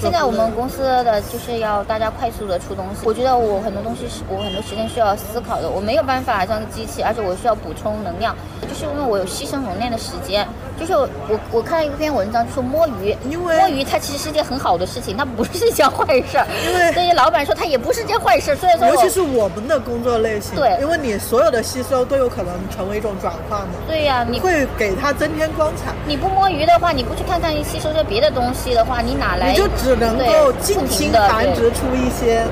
[0.00, 3.04] 现在我们公司的就是要大家快速的出东西。
[3.04, 10.46] 我觉得我很多东西是我很多时间需要思考的，我没有办法像机器，而且我需要补充能量，就是因为我有牺牲容量的时间。
[10.78, 11.08] 就是我
[11.50, 16.38] 我看了一篇文章，就说摸鱼，因为摸鱼它其实是件很好的事情，它不是一件坏事。
[16.66, 18.54] 因为对于老板说，它也不是件坏事。
[18.56, 23.68] 所以说，尤其是我们的工作类型，对，因为你所有的吸收都有可能成为一种转化嘛。
[23.86, 25.92] 对呀，你会给它增添光彩。
[26.06, 29.50] 你不摸鱼的话，你不去看看吸收些别的东西的话，你哪来？
[29.50, 32.44] 你就只能够尽情繁殖出一些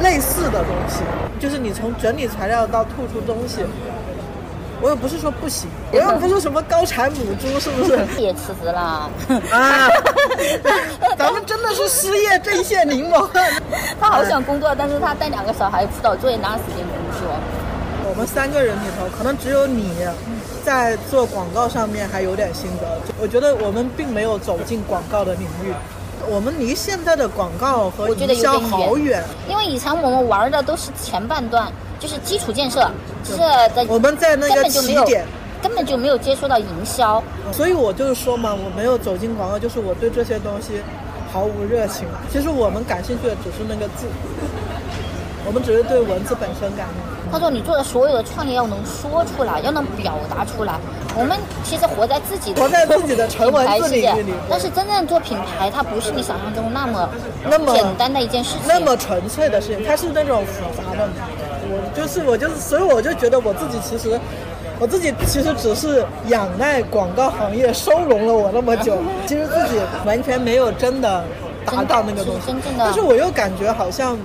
[0.00, 1.00] 类似的东西，
[1.40, 3.64] 就是你从整理材料到吐出东西。
[4.82, 7.96] 我又不是说不行，我又不是什么高产母猪，是不是？
[8.20, 9.08] 也辞职了
[9.52, 9.88] 啊！
[11.16, 13.28] 咱们真的是失业阵线柠檬。
[14.00, 17.32] 他好想工作，但是他带两个小孩辅导作业，哪有时间工作？
[18.10, 19.94] 我们三个人里头，可能只有你
[20.64, 22.98] 在做广告上面还有点心得。
[23.20, 25.72] 我觉得我们并没有走进广告的领域，
[26.28, 29.22] 我们离现在的广告和营销好远。
[29.48, 31.72] 因为以前我们玩的都是前半段。
[32.02, 32.90] 就是基础建设，
[33.22, 33.38] 就是
[33.76, 35.24] 在我们在那个起点，
[35.62, 40.82] 根本就没有接触到营销，所以我就是说嘛，我没有走进广告，就是我对这些东西
[41.32, 42.08] 毫无热情。
[42.32, 44.08] 其实我们感兴趣的只是那个字，
[45.46, 47.11] 我们只是对文字本身感兴趣。
[47.32, 50.74] 他说：“你做的所有的创业要能说出来，要能表达出来。
[51.16, 57.08] 我们其实活在自己的活在自己的成文字领域里，但是真正做品牌，它不是你想象中那么
[57.48, 61.08] 那么简单的一件事情，那么纯粹的事情，它是那种复杂的。”
[61.74, 64.20] 我就是我就是，所以我就觉得我自己其实，
[64.78, 71.24] 我自己其实只是仰赖广告行业收容了我那么久， 其实自己完全没有真的
[71.64, 72.54] 达到那个东西。
[72.78, 74.18] 但是我又感觉好像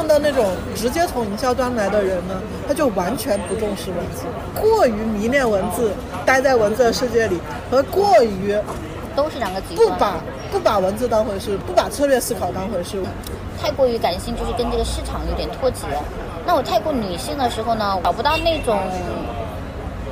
[0.00, 4.24] 碰到那种直接从营销端来的人呢，他就完全不重视文字，
[4.58, 5.92] 过于迷恋文字，
[6.24, 7.38] 待在文字的世界里，
[7.70, 8.56] 和过于
[9.14, 10.20] 都是两个极端，不把
[10.52, 13.02] 不把文字当回事，不把策略思考当回事，
[13.60, 15.84] 太过于感性，就是跟这个市场有点脱节。
[16.46, 18.78] 那我太过女性的时候呢，找不到那种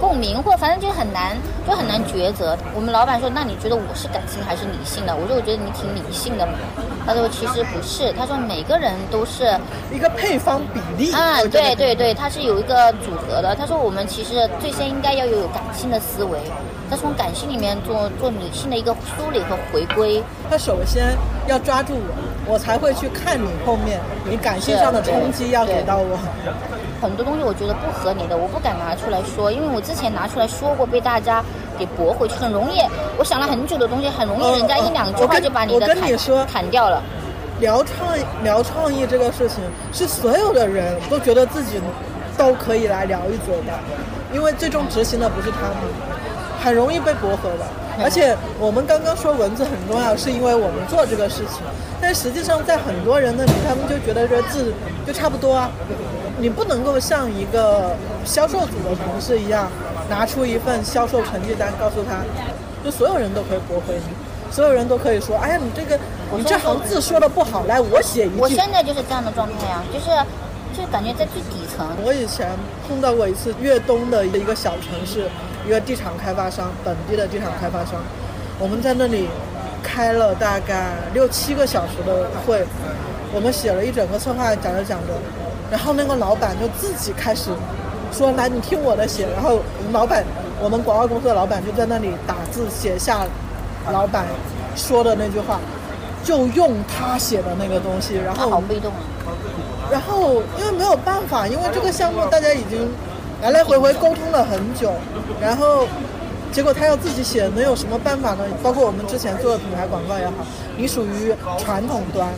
[0.00, 2.56] 共鸣，或反正就很难，就很难抉择。
[2.74, 6.52] 我们老板说：“那你觉得我是感性还是理性的？”我说：“我觉得你挺理性的嘛。”
[7.06, 9.58] 他说：“其实不是。”他说：“每个人都是
[9.92, 13.54] 一个配方比例。”啊，对对对，他是有一个组合的。
[13.54, 16.38] 他说：“我们其实最先应该要有感性的思维。”
[16.90, 20.22] 他从感性里面做做理性的一个梳理和回归。
[20.48, 21.14] 他首先
[21.46, 21.92] 要抓住
[22.46, 26.18] 我，我才会去看你后面你感性上的冲击要给到我。
[27.00, 31.44] 很多东西我觉得不合理的，我不敢拿出来说，因为我之前拿出来说过，被大家
[31.78, 32.80] 给驳回去，很容易。
[33.18, 37.02] 我想了很久的东西，很容易人家一两句话就把你的砍砍掉了。
[37.60, 41.80] 聊创聊创意这个事情，是所有的人都觉得自己
[42.36, 43.72] 都可以来聊一嘴的，
[44.32, 45.76] 因为最终执行的不是他们。
[46.60, 47.64] 很容易被驳回的，
[48.02, 51.62] 而且我们刚刚说文字很重要，是因为我们做这个事情。
[52.00, 54.74] 但实际上，在很多人那里，他们就觉得这字
[55.06, 55.70] 就差不多啊。
[56.40, 59.68] 你不能够像一个销售组的同事一样，
[60.08, 62.24] 拿出一份销售成绩单，告诉他，
[62.84, 65.98] 就所有人都可以驳回你，所有人都可以说，哎呀，你这个
[66.36, 68.36] 你这行字说的不好，来我写一句。
[68.38, 70.06] 我现在就是这样的状态呀，就是
[70.76, 71.86] 就感觉在最底层。
[72.04, 72.48] 我以前
[72.86, 75.28] 碰到过一次粤东的一个小城市。
[75.66, 78.00] 一个地产开发商，本地的地产开发商，
[78.58, 79.28] 我们在那里
[79.82, 82.64] 开了大概六七个小时的会，
[83.34, 85.12] 我们写了一整个策划，讲着讲着，
[85.70, 87.50] 然后那个老板就自己开始
[88.12, 90.24] 说：“来，你听我的写。”然后我们老板，
[90.60, 93.26] 我们广告公司的老板就在那里打字写下
[93.92, 94.26] 老板
[94.74, 95.60] 说的那句话，
[96.24, 98.90] 就用他写的那个东西，然后好被动
[99.26, 99.30] 啊！
[99.90, 102.90] 然后因为没有办法，因为这个项目大家已经
[103.42, 104.92] 来来回回沟通了很久，
[105.40, 105.86] 然后
[106.50, 108.44] 结果他要自己写，能有什么办法呢？
[108.62, 110.32] 包括我们之前做的品牌广告也好，
[110.76, 112.28] 你属于传统端，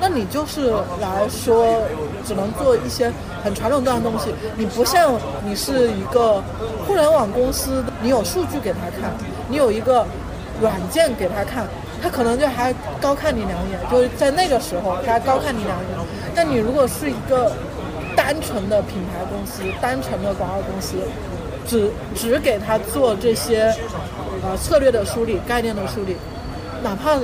[0.00, 1.82] 那你就是来说
[2.26, 3.10] 只能做一些
[3.42, 6.42] 很传统端的东西，你不像你是一个
[6.86, 9.12] 互联网公司，你有数据给他看，
[9.48, 10.06] 你有一个
[10.60, 11.66] 软件给他看。
[12.02, 15.98] 他可能就还高看你两眼，就是在那个时候他还高看你两眼。
[16.34, 17.50] 但你如果是一个
[18.14, 20.98] 单纯的品牌公司、单纯的广告公司，
[21.66, 23.74] 只只给他做这些
[24.42, 26.14] 呃策略的梳理、概念的梳理，
[26.82, 27.18] 哪怕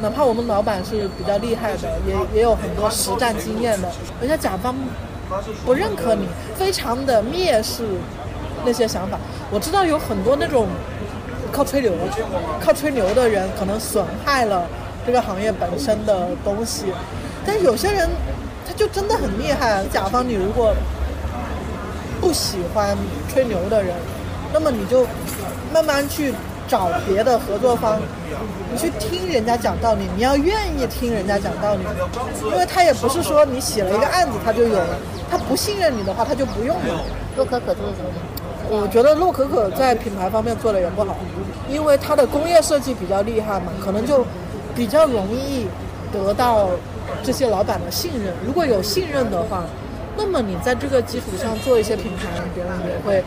[0.00, 3.88] 哪怕我们老板是比较厉害的，也也有很多实战经验的，
[4.20, 4.74] 人家甲方
[5.64, 7.84] 不认可你，非常的蔑视
[8.64, 9.18] 那些想法。
[9.50, 10.66] 我知道有很多那种。
[11.50, 11.90] 靠吹牛，
[12.60, 14.66] 靠吹牛的人可能损害了
[15.06, 16.92] 这个行业本身的东西，
[17.46, 18.06] 但有些人
[18.66, 19.82] 他就真的很厉害。
[19.90, 20.74] 甲方，你如果
[22.20, 22.94] 不喜欢
[23.32, 23.94] 吹牛的人，
[24.52, 25.06] 那么你就
[25.72, 26.34] 慢慢去
[26.68, 27.96] 找别的合作方，
[28.70, 31.80] 你去听人家讲道理，你要愿意听人家讲道理，
[32.44, 34.98] 因为他也不是说你写了一个案子他就有了，
[35.30, 37.00] 他不信任你的话他就不用了。
[37.36, 38.82] 洛可可做的怎么样？
[38.82, 41.16] 我觉得洛可可在品牌方面做的也不好，
[41.70, 44.24] 因为它的工业设计比较厉害嘛，可能就
[44.76, 45.66] 比较容易
[46.12, 46.68] 得到
[47.22, 48.34] 这些老板的信任。
[48.46, 49.64] 如果有信任的话。
[50.18, 53.24] 那么你在这个基础上做一些品牌，别人也会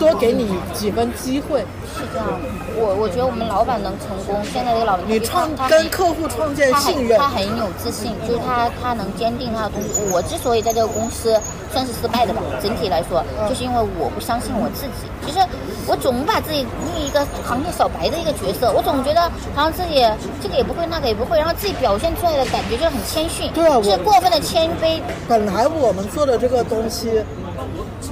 [0.00, 1.60] 多给你几分机会。
[1.94, 2.26] 是这样，
[2.74, 10.02] 我我觉得我们老板能成功，现在这个老板你创跟客户创建信任，他很有自信，就是他他能坚定他的东西。
[10.10, 11.40] 我之所以在这个公司
[11.72, 15.06] 算是失败的吧，整体来说，就是因为我不相信我自己。
[15.24, 15.38] 其实
[15.86, 19.22] 我总把自己立一个行业小白的一个角色，我总觉得
[19.54, 20.02] 好像自己
[20.42, 24.98] 这个也不会，那个也不会，然后自己表现出来的感觉就很谦逊，对啊，是过分的谦卑。
[25.28, 26.23] 本来我们做。
[26.26, 27.22] 的这个东西，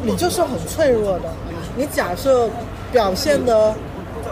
[0.03, 1.25] 你就是很脆弱的。
[1.77, 2.49] 你假设
[2.91, 3.75] 表现的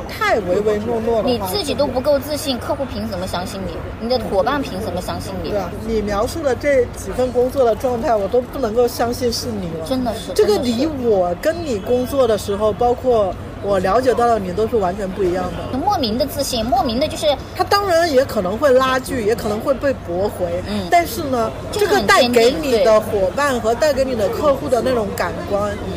[0.09, 3.73] 太唯唯诺诺了你自己都不够自信，客户凭什么相信你？
[4.01, 5.51] 你的伙伴凭什么相信你？
[5.51, 9.87] 对啊，你描述的这几份工作的状态，我都不能够相信是你了。
[9.87, 13.35] 真的是，这个离我跟你工作的时候，包括。
[13.63, 25.93] 我了解到的你都是完全不一样的，莫名的自信，莫名的就是他当然也可能会拉锯，也可能会被驳回，嗯，但是呢，这个带给你的伙伴和带给你的客户的那种感官，嗯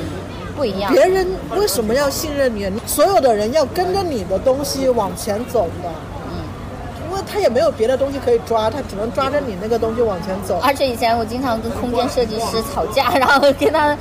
[0.55, 0.91] 不一样。
[0.93, 2.71] 别人为什么要信任你？
[2.85, 5.89] 所有的人要跟着你的东西往前走的。
[6.27, 6.45] 嗯，
[7.09, 10.59] 因为他也没有别的东西可以抓，他只能抓着你那个东西往前走。
[10.61, 13.97] 而且以前我经常跟空间设计师吵架，然后跟他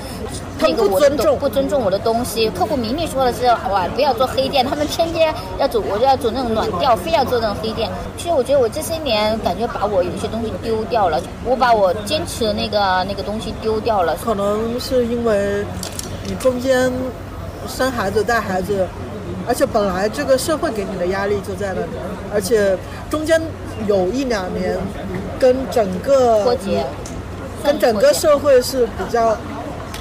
[0.63, 2.49] 那个不尊重不尊重我的东西。
[2.51, 7.91] 客户明明说的是哇不要做黑店，他们偏偏要走，我就要走那种暖调，非要做那种黑店。
[8.17, 14.17] 其实我觉得我这些年感觉把我有些东西丢掉了，我把我坚持的那个那个东西丢掉了。
[14.25, 15.65] 可能是因为
[16.27, 16.93] 你中间
[17.69, 18.87] 生孩子带孩子。
[19.45, 21.89] 而且本来这个社会给你的压力就在那里，
[22.33, 22.79] 而且
[23.11, 23.43] 中间
[23.89, 24.79] 有一两年，
[25.37, 26.57] 跟整个
[27.65, 29.37] 跟整个社会是比较。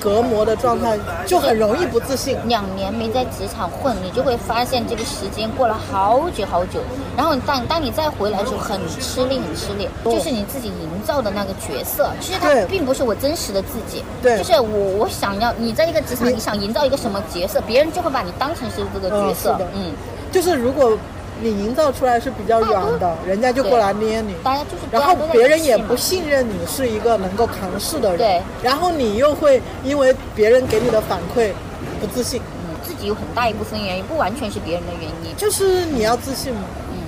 [0.02, 2.36] 隔膜的状态就很容易不自信。
[2.48, 6.80] 两年没在职场混，你就会发现这个时间过了好久好久。
[7.16, 9.88] 然后当当你再回来的时候，很吃力，很吃力。
[10.04, 14.04] 就是你自己营造的那个角色，其实它并不是我真实的自己。
[14.22, 19.56] 对，就是我我想要你在一个职场，你想营造一个什么角色，别人就会把你当成是这个角色。
[19.76, 19.94] 嗯，
[20.32, 20.98] 就是如果。
[21.44, 24.36] 你营造出来是比较软的，人家就过来捏你。
[24.44, 28.18] 大家就是，然后别人也不信任你是一个能够扛事的人。
[28.20, 28.42] 对。
[28.62, 31.52] 然后你又会因为别人给你的反馈
[32.00, 32.40] 不自信。
[32.40, 35.36] 嗯，自己有很大一部分原因，不完全是别人的原因。
[35.36, 36.62] 就是你要自信嘛。
[36.92, 37.00] 嗯。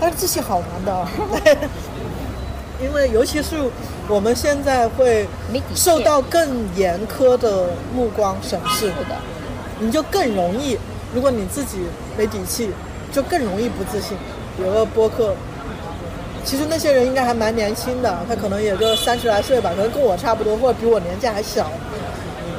[0.00, 1.06] 但是自信好难的。
[2.82, 3.56] 因为尤其是
[4.08, 5.26] 我们现在会
[5.74, 8.86] 受到更严苛的目光审视。
[8.86, 9.16] 是的。
[9.78, 10.78] 你就更容易，
[11.14, 11.80] 如果你自己
[12.16, 12.70] 没底气。
[13.16, 14.14] 就更容易不自信。
[14.62, 15.34] 有个播客，
[16.44, 21.70] 其实那些人应该还蛮年轻的，他可能也就三十来岁吧，可能跟我差不多，或者比我年纪还小。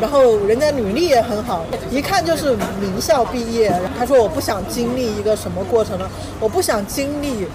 [0.02, 3.72] 然后人家履历也很好，一看就是名校毕业。
[4.00, 6.10] 他说我不想经历一个什么过程呢？
[6.40, 7.46] 我不想经历，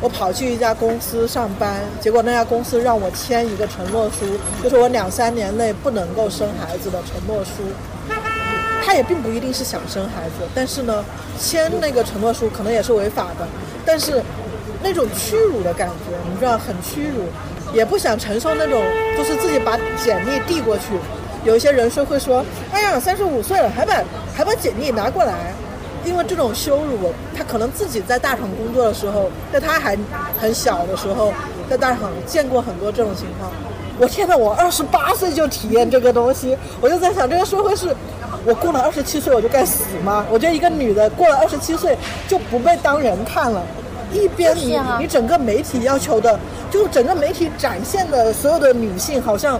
[0.00, 4.26] 我跑去一家公司上班，结果那家公司让我签一个承诺书，
[4.64, 7.62] 就是我两三年内不能够生孩子的承诺书。
[8.84, 11.04] 他也并不一定是想生孩子，但是呢，
[11.38, 13.46] 签那个承诺书可能也是违法的。
[13.86, 14.22] 但是
[14.82, 17.24] 那种屈辱的感觉，你知道，很屈辱，
[17.72, 18.82] 也不想承受那种，
[19.16, 20.84] 就是自己把简历递过去。
[21.44, 24.02] 有一些人是会说：“哎呀，三十五岁了，还把
[24.34, 25.52] 还把简历拿过来。”
[26.04, 29.96] 因为这种羞辱，他可能自己在大厂工作的时候，在他还
[30.36, 31.32] 很小的时候，
[31.70, 33.50] 在大厂见过很多这种情况。
[33.98, 37.94] 我天呐，我二十八岁就体验这个东西，我就在想，这个社会是
[38.44, 40.24] 我过了二十七岁我就该死吗？
[40.30, 43.62] 我觉得一个女的过了二十七岁就不被当人看了。
[44.12, 46.38] 一边你、啊你整个媒体要求的，
[46.70, 49.58] 就整个媒体展现的所有的女性，好像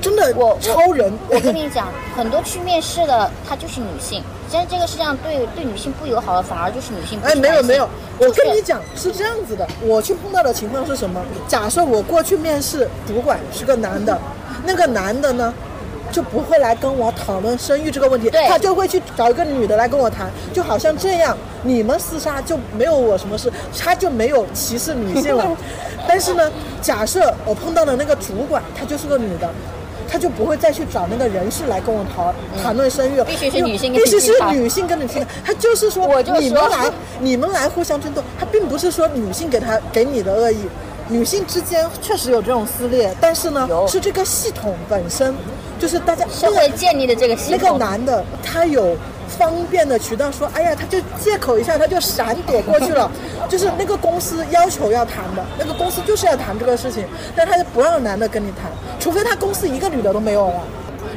[0.00, 1.12] 真的我我超人。
[1.28, 7.18] 我跟你讲，很多去面试的她就是女性，其实这个世界上对对女性不友好的反而就是女性。
[7.18, 7.88] 不哎，没有没有，
[8.18, 11.20] 我跟你讲是这样子的，我去碰到的情况是什么？
[11.48, 14.16] 假设我过去面试，主管是个男的，
[14.64, 15.52] 那个男的呢？
[16.12, 25.56] 就不会来跟我讨论生育这个问题，他就会去找一个女的来跟我谈，就好像这样，你们厮杀就没有我什么事，他就没有歧视女性了。
[26.06, 26.50] 但是呢，
[26.82, 29.48] 假设我碰到的那个主管，她就是个女的，
[30.08, 36.06] 他就不会再去找那个人事来跟我讨谈论生育了，必须是女性跟必须是女性跟女性谈，他就是说
[36.38, 36.90] 你们来，
[37.20, 40.58] 你们来互相争斗，他并不是说女性给他给你的恶意，
[41.08, 45.34] 女性之间确实有这种撕裂，但是呢，是这个系统本身，
[45.82, 47.76] 就是大家社会建立的这个系那个。
[47.76, 53.10] 男的他有方便的渠道说，哎呀，他就借口一下，他就闪躲过去了。
[53.50, 57.04] 就是那个公司要求要谈的，那个公司就是要谈这个事情，
[57.34, 58.70] 但他就不让男的跟你谈，
[59.00, 60.60] 除非他公司一个女的都没有了。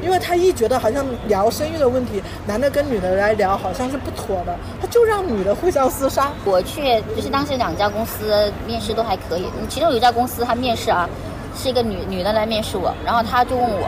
[0.02, 6.32] 因为他一觉得好像聊生育的问题，男的跟女的来聊好像是不妥的，他就让女的互相厮杀。
[6.44, 11.08] 我去，就是当时两家公司面试都还可以，其中有一家公司他面试啊，
[11.56, 13.88] 是一个女女的来面试我，然后他就问我，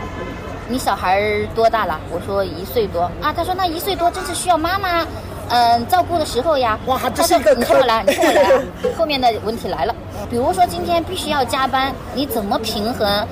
[0.69, 1.21] 你小孩
[1.55, 1.99] 多大了？
[2.11, 5.05] 我说一岁多啊，他说那一岁多正是需要妈妈。
[5.49, 8.61] 嗯，照顾的时候呀，哇这他说是一个你听我来，你听我来啊。
[8.97, 9.95] 后面的问题来了，
[10.29, 13.25] 比如说今天必须要加班，你怎么平衡？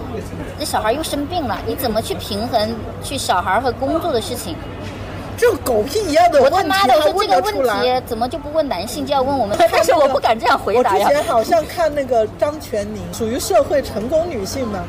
[0.57, 2.73] 这小孩又生病了，你怎么去平衡
[3.03, 4.55] 去小孩和工作的事情？
[5.37, 7.59] 这狗屁一样的我问题，他妈的，我问说这个。
[7.59, 9.57] 问题怎么就不问男性，就要问我们？
[9.71, 11.05] 但是我不敢这样回答呀。
[11.05, 14.83] 我之前好像看那个张泉灵，属于社会成功女性嘛，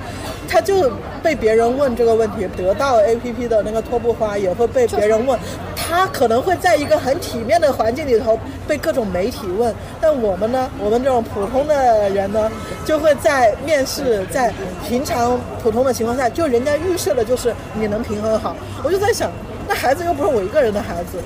[0.48, 0.90] 她就
[1.22, 5.38] 被别人问这个问题，得到 APP 的那个拖布花也会被别人问，
[5.74, 8.38] 她可能会在一个很体面的环境里头
[8.68, 12.50] 被各种媒体问，但我们呢，我们这种普通的人呢，
[12.84, 14.52] 就会在面试，在
[14.86, 19.30] 平常普通的情况下，就人家预设的就是你能平衡好，我就在想，
[19.68, 21.22] 那孩子又不是我一个人的孩子，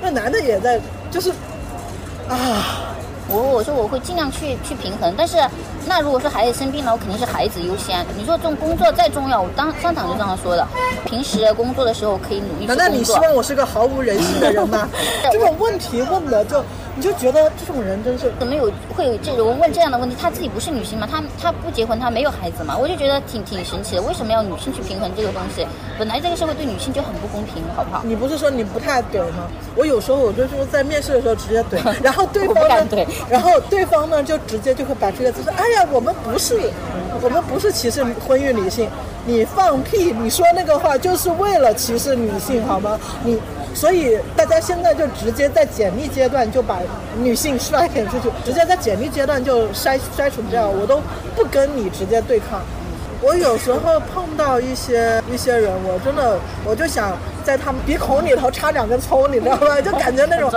[0.00, 1.30] 那男的也在，就是
[2.28, 2.84] 啊。
[3.30, 5.36] 我我说我会尽量去去平衡，但是
[5.84, 8.02] 那如果说孩子生病了，我肯定是孩子优先。
[8.16, 10.66] 你说这种工作再重要，我当上场就这样说的。
[11.04, 13.04] 平时工作的时候可以努力去难道你。
[13.04, 14.88] 希望我是个毫无人性的人吗？
[15.30, 16.64] 这种问题问的就
[16.98, 20.16] 你就觉得这种人真是怎么有会有这种问这样的问题？
[20.20, 21.08] 她自己不是女性吗？
[21.08, 22.76] 她她不结婚，她没有孩子吗？
[22.76, 24.02] 我就觉得挺挺神奇的。
[24.02, 25.64] 为什么要女性去平衡这个东西？
[25.96, 28.02] 本来这个社会对女性就很不公平，好不好？
[28.04, 29.46] 你不是说你不太怼吗？
[29.76, 36.58] 我有时候我就是在面试的时候直接怼， 然后对方敢怼，然后对方呢就直接就会摆出一个姿势，哎呀，我们不是，
[37.22, 38.90] 我们不是歧视婚育女性，
[39.24, 42.98] 你放屁，你说那个话就是为了歧视女性好吗？
[43.22, 43.38] 你。
[43.74, 46.80] 所以大家现在就直接在简历阶段就把
[47.18, 51.00] 女性筛选出去，直接在简历阶段就筛筛除掉，我都
[51.36, 52.60] 不跟你直接对抗。
[53.20, 59.78] 我有时候碰到一些一些人，我真的我就想在他们鼻孔里头插两根葱，你知道吗？
[59.82, 60.50] 就感觉那种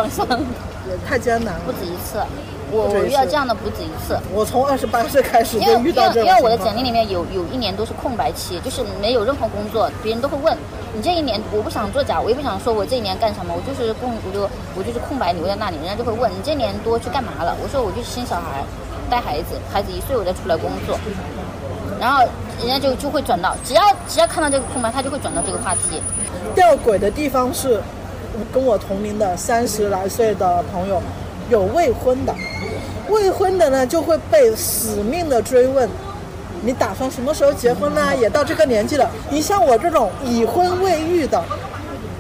[1.08, 1.62] 太艰难了。
[1.66, 2.20] 不止一次，
[2.72, 4.16] 我我遇到这样的不止一次。
[4.32, 10.56] 我从二十八岁开始就遇到这种因为因为我的简历里面有有一年都是空白期，就是没有任何工作，别人都会问
[10.94, 17.56] 你这一年，我不想作假，我也不想说我这一年干什么，我就是空，我就我就是空白留在那里，人家就会问你这年多去干嘛了？
[17.64, 18.64] 我说我去生小孩，
[19.10, 21.00] 带孩子，孩子一岁我再出来工作，
[22.00, 22.24] 然后
[22.60, 26.02] 人家就就会转到，只要只要看到这个空白，他就会转到这个话题。
[26.54, 27.82] 吊诡的地方是，
[28.54, 31.02] 跟我同龄的三十来岁的朋友，
[31.50, 32.36] 有未婚的，
[33.08, 35.90] 未婚的呢就会被死命的追问，
[36.62, 38.16] 你打算什么时候结婚呢？
[38.16, 41.44] 也到这个年纪了，你像我这种已婚未育的。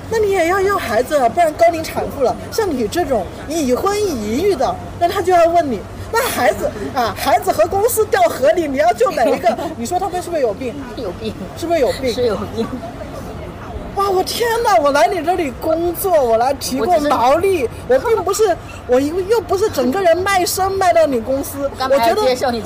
[0.10, 2.36] 那你也要要孩子啊，不然高龄产妇了。
[2.52, 5.80] 像你这种已婚已育的，那他就要问你，
[6.12, 9.58] 那孩子啊，孩子和公司掉河里，你要救哪一个？
[9.78, 10.76] 你说他们是不是有病？
[10.98, 12.14] 有病，是不是有病？
[12.14, 12.68] 是有病。
[13.96, 14.78] 哇，我天哪！
[14.80, 18.56] 我来你这里工作，我来提供劳力，我并不是，
[18.88, 21.70] 我又又不是整个人卖身卖到你公司。
[21.78, 22.22] 我觉得，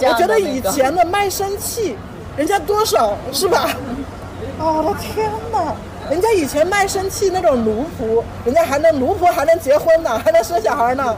[0.10, 1.96] 我觉得以前的卖身契，
[2.38, 3.70] 人家多少是吧？
[4.60, 5.74] 哦，我的天哪！
[6.10, 11.16] 人家以前卖身契那种奴仆，人家还能奴仆还能结婚呢，还能生小孩呢。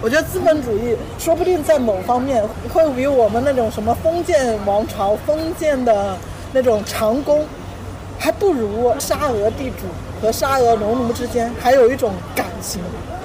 [0.00, 2.42] 我觉得资本主义说不定在某方面
[2.72, 6.16] 会比我们那种什么封建王朝、封建的
[6.52, 7.44] 那种长工，
[8.22, 9.86] 还不如沙俄地主
[10.22, 12.80] 和沙俄农奴之间还有一种感情。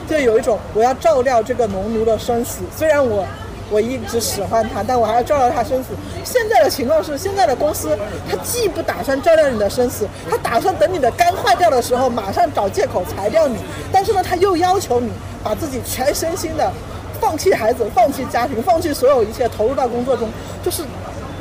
[0.09, 3.23] 就有一种我要照料这个农奴的生死，虽然我。
[3.69, 5.89] 我一直使唤他，但我还要照料他生死。
[6.23, 7.99] 现在的情况是，现在的公司
[8.31, 13.57] 他既不打算照料你的生死，他打算等你的肝坏掉的时候，马上找借口裁掉你。
[13.91, 15.11] 但是呢，他又要求你
[15.43, 16.71] 把自己全身心的
[17.19, 20.29] 放弃孩子、放弃家庭、放弃所有一切，投入到工作中。
[20.63, 20.83] 就是，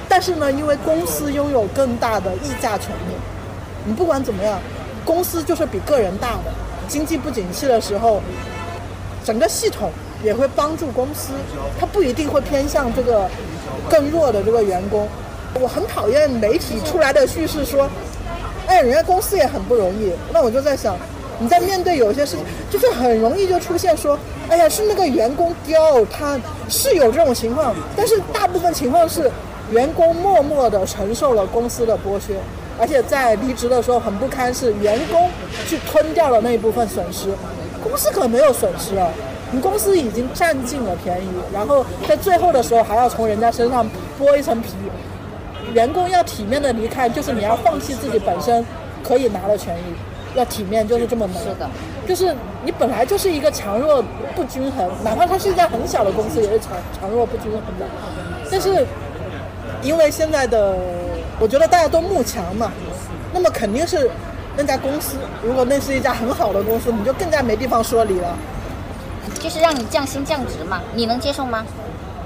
[0.08, 3.14] 但是呢，因为公司拥有更大的议价权利，
[3.86, 4.60] 你不管怎么样，
[5.04, 6.52] 公司就是比个人大的。
[6.88, 8.20] 经济不景气的时候，
[9.24, 9.90] 整个系统。
[10.24, 11.34] 也会帮助公司，
[11.78, 13.28] 它不一定会偏向这个
[13.88, 15.06] 更弱的这个员工。
[15.60, 17.86] 我很讨厌媒体出来的叙事说，
[18.66, 20.10] 哎，人家公司也很不容易。
[20.32, 20.96] 那我就在想，
[21.38, 24.18] 你在面对有些事情，就是很容易就出现说，
[24.48, 29.30] 哎呀，是那个员工刁，他是有这种情况，但是大部分情况是
[29.70, 32.34] 员工默默的承受了公司的剥削，
[32.78, 35.30] 而且在离职的时候很不堪，是员工
[35.66, 37.28] 去吞掉了那一部分损失，
[37.82, 39.08] 公司可没有损失啊。
[39.52, 43.88] 你公司已经占尽了便宜，然后在最后的时候还要从人家身上
[44.20, 44.70] 剥一层皮。
[45.72, 48.64] 员工要体面的离开，就是你要放弃自己本身
[49.02, 49.82] 可以拿的权益，
[50.34, 51.42] 要体面就是这么难。
[51.42, 51.68] 是的，
[52.06, 54.02] 就是你本来就是一个强弱
[54.34, 57.86] 不均衡，哪怕它是一家很小的公司，也是强强弱不均衡的。
[58.50, 58.86] 但是
[59.82, 60.76] 因为现在的，
[61.38, 62.72] 我觉得大家都慕强嘛，
[63.32, 64.10] 那么肯定是
[64.56, 68.36] 那家公司，如果那是一家很好的公司，你就更加没地方说理了。
[69.38, 71.64] 就是让你降薪降职嘛，你能接受吗？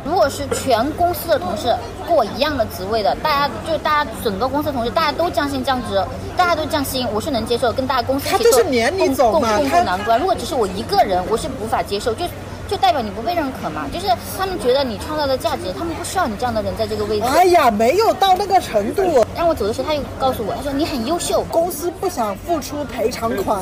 [0.04, 1.74] 如果是全公司的同事
[2.06, 6.02] 跟我一样的职位的，大家就大家整个公司同事大家都降薪降职，
[6.36, 10.18] 大家都降薪，我是能接受，跟大家公司一起共共共度难关。
[10.18, 12.24] 如果只是我一个人，我是无法接受，就
[12.70, 13.86] 就代表你不被认可嘛。
[13.92, 14.06] 就是
[14.38, 17.26] 他们觉得你创造的价值，他们不需要你这样的人在这个位置。
[17.26, 19.26] 哎呀，没有到那个程度。
[19.36, 23.60] 让我走的时候，他又告诉我，他说你很优秀，公司不想付出赔偿款。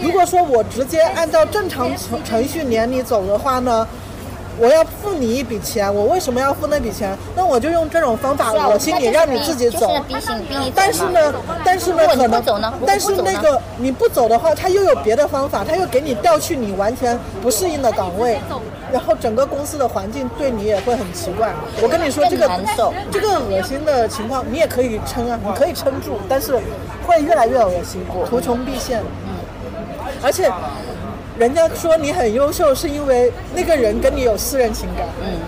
[0.00, 3.86] 如果说我直接按照正常程程序年龄走的话呢，
[4.62, 7.18] 我要付你一笔钱，我为什么要付那笔钱？
[7.34, 9.90] 那我就用这种方法，恶心你让你自己走。
[10.72, 11.34] 但是呢，
[11.64, 18.38] 但是呢，可能，但是那个你不走的话，他又有别的方法，他又给你调去你完全不适应的岗位，
[18.92, 21.52] 然后整个公司的环境对你也会很奇怪。
[21.82, 22.48] 我跟你说这个
[23.10, 26.56] 这个恶心的情况，你也可以撑啊，你可以撑住，但是
[27.04, 28.00] 会越来越恶心，
[28.30, 29.02] 图穷匕见。
[30.22, 30.48] 而且，
[31.38, 35.06] 人家说你很优秀，是因为那个人跟你有私人情感。
[35.22, 35.38] 嗯，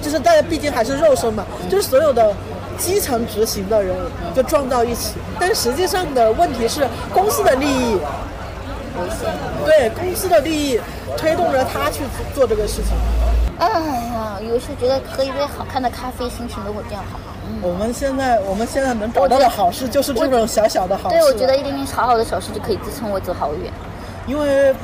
[0.00, 2.32] 就是大家毕竟还是肉身嘛，就是所有的
[2.78, 3.96] 基层执行的人
[4.34, 5.14] 就撞到一起。
[5.40, 7.98] 但实际上的问题是，公司的利益，
[9.64, 10.80] 对公司的利益
[11.16, 12.02] 推动着他去
[12.34, 12.92] 做这个事情。
[13.58, 17.18] 哎呀，有时候觉得喝一杯好看的咖啡，心情都会变好。
[17.60, 21.16] 我们现在，我们现在能找到的好事就是这种小小的好事。
[21.16, 23.72] 对，我觉得一点点好好的小事就可以支撑我走好远。
[24.26, 24.74] 因为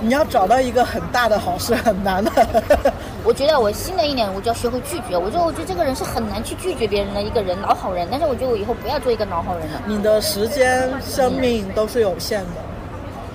[0.00, 2.30] 你要找到一个很大的好事很难的。
[3.24, 5.16] 我觉得我新的一年我就要学会拒绝。
[5.16, 8.06] 我觉得我觉得这个人是很难去拒绝别人的一个人，老好人。
[8.10, 9.82] 但是我觉得我以后不要做一个老好人了。
[9.86, 12.60] 你的时间、生命都是有限的，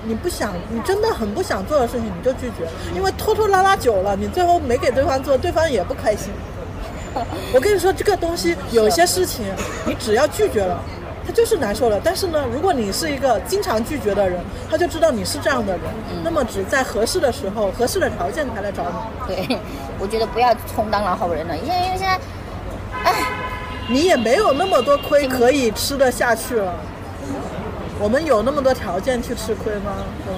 [0.04, 2.66] 你不想，你真的很不想做的事情，你就拒绝。
[2.94, 6.32] 因为拖拖拉拉久了，你最后没给对方做，对方也不开心。
[7.52, 9.44] 我跟你说，这个东西有些事情，
[9.84, 10.80] 你只要拒绝了，
[11.26, 12.00] 他就是难受了。
[12.02, 15.82] 但是呢，如果你是一个经常拒绝的人，他就知道你是这样的人，
[16.24, 19.34] 那么只在合适的时候、合适的条件才来找你。
[19.34, 19.58] 对，
[19.98, 22.20] 我觉得不要充当老好人了，因为因为现在，
[23.04, 23.26] 哎，
[23.88, 26.74] 你也没有那么多亏可以吃得下去了。
[28.00, 29.92] 我们有那么多条件去吃亏吗？
[30.28, 30.34] 嗯。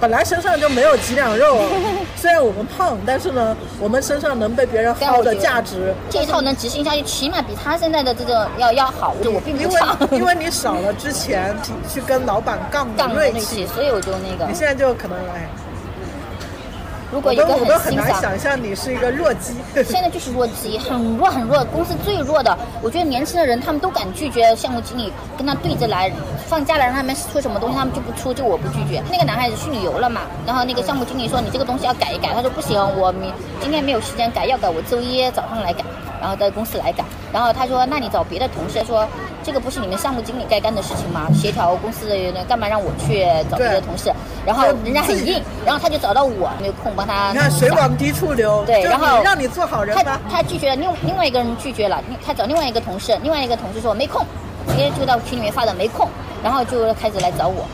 [0.00, 1.60] 本来身上就没有几两肉，
[2.16, 9.14] 虽然我们胖，但是呢，我们身上能被别人薅的价值，这一套能执行下去，起码比他现在的这个要要好。
[9.22, 11.54] 就我并不胖， 因为你少了之前
[11.92, 14.46] 去跟老板杠的锐气，所以我就那个。
[14.46, 15.48] 你现在就可能哎。
[17.10, 19.54] 如果一个很我都很难想象你是一个弱鸡。
[19.82, 22.56] 现在就是弱鸡，很弱很弱，公司最弱的。
[22.82, 26.12] 我觉得年轻的人他们都敢拒绝项目经理跟他对着来，
[26.46, 29.02] 放假了让他们出什么东西他们就不出，就我不拒绝。
[29.10, 35.84] 那个男孩子去旅游了嘛，然后那个项目经理说你这个东西要改一改，他说不行，我明今天没有时间改，要改我周一早上来改。
[36.20, 39.06] 然后在公司来改，然后他说：“那你找别的同事说，
[39.44, 41.28] 这个不是你们项目经理该干的事情吗？
[41.32, 44.12] 协调公司的人干嘛让我去找别的同事？”
[44.44, 47.30] 然后人家很硬，然后他就找到我，没有空帮他。
[47.32, 48.64] 你看水往低处流。
[48.64, 54.24] 对，然后让你做好人他他拒绝了，另另外一个人拒绝了，他找另外一个同事，另外一个同事说没空，
[54.68, 56.08] 直接就到群里面发的没空，
[56.42, 57.66] 然后就开始来找我，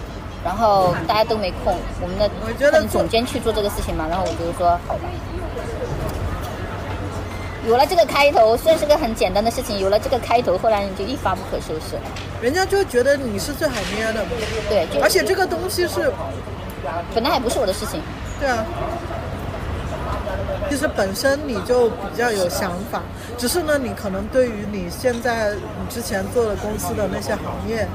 [0.44, 5.02] 然后大家都没空，我们的我觉得总监去做这个事情嘛，然后我就说好吧。
[7.66, 12.02] 有了这个开头，虽然是个很简单的事情，有了这个开头，后来你就一发不可收拾了。
[12.42, 14.24] 人家就觉得你是最海咩的，
[14.68, 16.12] 对，而且这个东西是，
[17.14, 18.00] 本来还不是我的事情。
[18.38, 18.64] 对啊，
[20.68, 23.02] 其实本身你就比较有想法，
[23.38, 27.88] 只是呢，你可能对于你现在你之前做的公司的那些行业，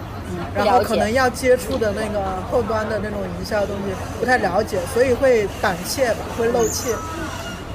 [0.56, 6.90] 然后可能要接触的那个后端的那种营销的东西不太了解，所以会胆怯吧，会漏怯，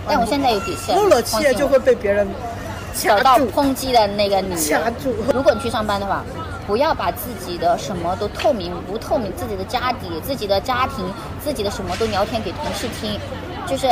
[0.07, 2.27] 但我现在有底线，露了气就会被别人
[2.95, 4.55] 找到，抨击的那个你。
[4.57, 5.15] 掐住。
[5.33, 6.25] 如果你去上班的话，
[6.67, 11.05] 不要把自己的什么都透明不透明，自己的家底、自己的家庭、
[11.43, 13.19] 自己的什么都聊天给同事听，
[13.67, 13.87] 就是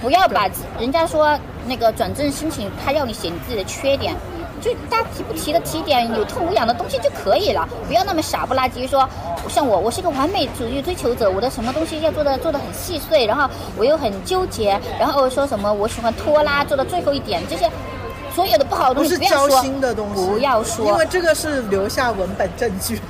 [0.00, 0.48] 不要把
[0.78, 4.14] 人家说那个转正申请，他要你写你自己的缺点。
[4.60, 9.08] 就大家提不提的提点有痛无痒的东西就可以了，不要那么傻不拉几说，
[9.48, 17.70] 像我，我是个完美主义追求者，我的什么东西要做的做的很细碎，然后我又很纠结，然后说什么我喜欢拖拉做到最后一点，这些
[18.34, 23.00] 所有的不好的东西不要说，心的东西，不要说，因为这个是留下文本证据。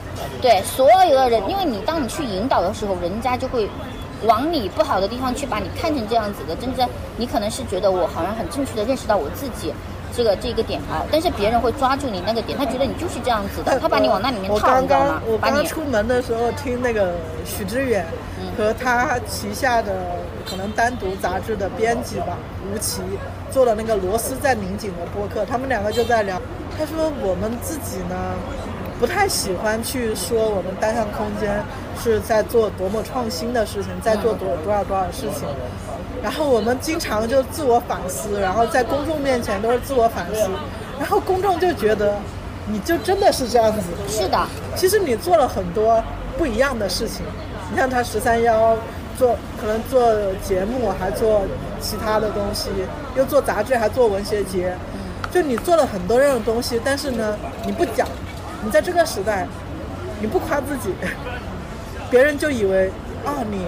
[0.40, 3.68] 对所有的人，因为你当你去引导的时候，人家就会
[4.24, 6.54] 往你不好的地方去把你看成这样子的。
[6.56, 9.72] 真正你可能是觉得我好像很正确的认识到我自己
[10.16, 15.38] 这个这个点啊，但是别人会抓住你那个点，他觉得你就是这样子的，他把你往那里面我套，你刚知道吗刚我？
[15.38, 17.12] 把你刚出门的时候听那个
[17.44, 18.06] 许知远
[18.56, 19.92] 和他旗下的
[20.48, 22.38] 可能单独杂志的编辑吧，
[22.72, 23.02] 吴奇
[23.50, 26.40] 做了那个《螺丝在拧紧》的播客，他们两个就在聊，
[26.78, 28.16] 他说我们自己呢。
[28.98, 31.62] 不太喜欢去说我们单向空间
[32.02, 35.46] 是在做多么创新的事情，在做多多少多少事情，
[36.22, 40.48] 然后我们经常就自我反思，然后在公众面前都是自我反思，
[40.98, 42.16] 然后公众就觉得
[42.68, 44.38] 你就真的是这样子，是的，
[44.74, 46.02] 其实你做了很多
[46.38, 47.24] 不一样的事情，
[47.70, 48.76] 你像他十三幺
[49.18, 51.42] 做，可能做节目，还做
[51.80, 52.70] 其他的东西，
[53.14, 54.74] 又做杂志，还做文学节，
[55.30, 58.06] 就你做了很多这种东西，但是呢，你不讲，
[58.66, 59.46] 你在这个时代，
[60.20, 60.92] 你不夸自己，
[62.10, 62.90] 别人就以为
[63.24, 63.64] 啊你，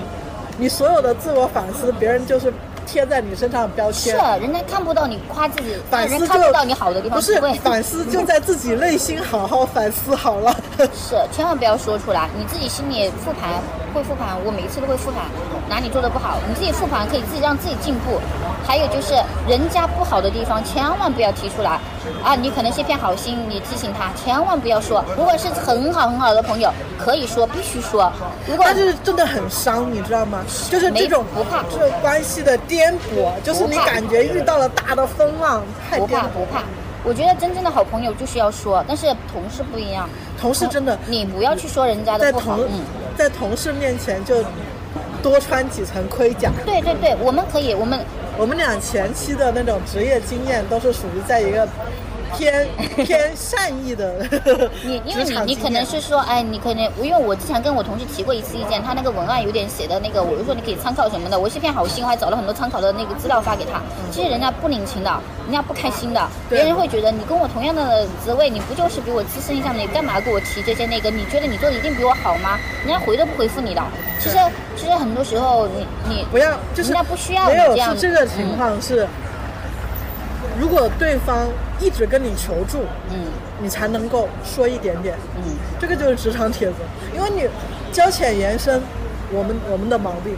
[0.58, 2.52] 你所有的自我反思，别人就是
[2.84, 4.40] 贴在你身上的标签是签。
[4.40, 10.52] 人家看不到你夸自己，反思看不到你好的地方，不是反思，就在自己内心好好反思好了。
[10.92, 13.62] 是，千万不要说出来，你自己心里复盘
[13.94, 15.26] 会复盘，我每一次都会复盘，
[15.68, 18.20] 哪里做的不好，你自己复盘可以自己让自己进步。
[18.66, 19.14] 还有就是
[19.48, 21.80] 人家不好的地方，千万不要提出来
[22.22, 22.34] 啊！
[22.34, 25.02] 你可能是一片好心，你提醒他，千万不要说。
[25.16, 28.12] 如果是很好很好的朋友，可以说，必须说。
[28.46, 30.40] 如果但是真的很伤，你知道吗？
[30.70, 36.06] 就是这种不怕这种关系的颠簸，就是你感觉遇到了大的风浪，太不。
[36.06, 36.62] 怕不怕，
[37.04, 40.06] 我觉得真正的好朋友就是要说，但是同事不一样，
[40.38, 42.80] 同事真的你不要去说人家的不好，同嗯。
[43.16, 44.36] 在同事面前就
[45.22, 46.50] 多穿几层盔甲。
[46.64, 47.98] 对对对，我们可以，我们
[48.36, 51.68] 我们俩前期的那种职业经验都是属于在一个
[52.36, 54.26] 偏偏善意的
[54.84, 63.80] 你因为你你可能是说，哎，你可能因为我之前跟我同事提过一次意见，他那个文案有点写的那个，我就说你可以参考什么的，我是片好心，我还找了很多参考的那个资料发给他。
[64.10, 65.10] 其实人家不领情的，
[65.46, 69.76] 人家不开心的，别人会觉得你跟我同样的职位，你不就是比我资深一下吗？
[69.78, 71.10] 你干嘛给我提这些那个？
[71.10, 72.58] 你觉得你做的一定比我好吗？
[72.84, 73.82] 人家回都不回复你的。
[74.20, 74.36] 其实
[74.76, 79.06] 其实很多时候你你不要就是人家不需要没有你这样是这个情况是，
[80.58, 81.46] 如果对方
[81.80, 82.80] 一直跟你求助，
[83.10, 83.26] 嗯
[83.60, 85.16] 你才能够说一点点。
[85.36, 85.42] 嗯，
[85.80, 86.74] 这个就是职场帖子，
[87.14, 87.48] 因为你
[87.92, 88.80] 交浅言深，
[89.32, 90.36] 我们我们的毛病，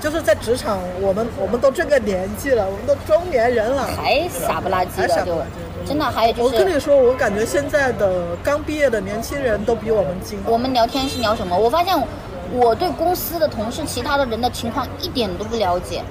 [0.00, 3.88] 就是在职场，我们我们都这个年纪了，我们都中年人了。
[3.96, 5.50] 还傻不拉几的傻不拉几
[5.86, 10.38] 真的还有就是我跟你说，我感觉现在的刚毕业的年轻人都比我们精。
[10.44, 11.56] 我们聊天是聊什么？
[11.58, 11.96] 我发现
[12.52, 16.02] 我对公司的同事、其他的人的情况一点都不了解，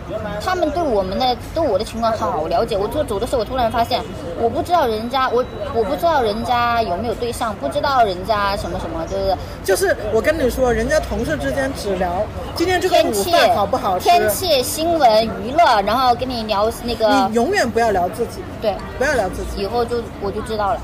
[0.44, 2.78] 他们对我们的对我的情况好了解。
[2.78, 4.02] 我做走的时候，我突然发现，
[4.40, 12.24] 我不知道人家我我不知道人家有没有对象，不知道人家什么什么，就是就是我跟你说，人家同事之间只聊
[12.56, 18.76] 今天这个午饭好不好吃，天气、新闻、娱乐，然后跟你聊那个你永远不要聊自己，对。
[18.98, 19.62] 不要聊自己。
[19.62, 20.82] 以后就我就知道了。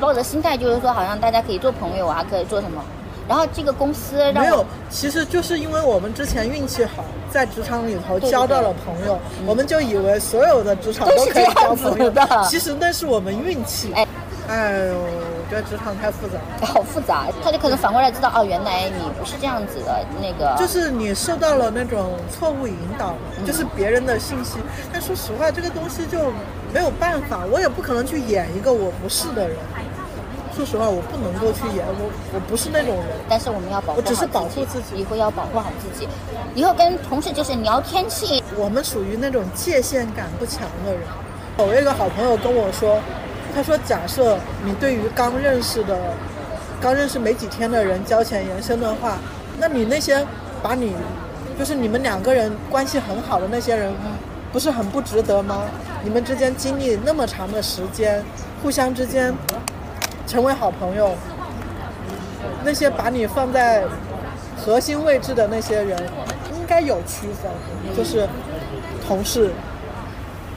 [0.00, 2.82] 抱着心态就是说，好像大家可以做朋友啊，可以做什么。
[3.28, 13.92] 然后这个公司让没有，其实就是因为我们之前运气好，在职场里头交到了朋友，我们就以为所有的职场都可以交朋友的其实那是我们运气。
[13.92, 14.06] 哎
[14.48, 16.66] 哎呦，我觉得职场太复杂了。
[16.66, 20.56] 好复杂，他就可能反过来知道哦，原来你不是这样子的那个。
[20.58, 24.56] 就是你受到了那种错误引导，嗯就是别人的信息。
[24.90, 26.32] 但说实话，这个东西就
[26.72, 29.58] 没有办法，我也不可能去演一个我不是的人。
[30.58, 33.06] 说实话，我不能够去演，我我不是那种人。
[33.28, 36.08] 但是我们要保护我只是保护自自己以后要保护好自己。
[36.56, 41.02] 以后跟同事就是聊天气，我们属于那种界限感不强的人。
[41.58, 42.98] 我有一个好朋友跟我说，
[43.54, 45.96] 他说假设你对于刚认识的、
[46.80, 49.18] 刚认识没几天的人交浅言深的话，
[49.60, 50.26] 那你那些
[50.60, 50.92] 把你，
[51.56, 53.94] 就是你们两个人关系很好的那些人，
[54.52, 55.62] 不是很不值得吗？
[56.02, 58.24] 你们之间经历那么长的时间，
[58.60, 59.32] 互相之间
[60.28, 61.14] 成为好朋友，
[62.62, 63.82] 那些把你放在
[64.62, 65.98] 核心位置的那些人，
[66.52, 67.50] 应该有区分，
[67.96, 68.28] 就是
[69.06, 69.50] 同事，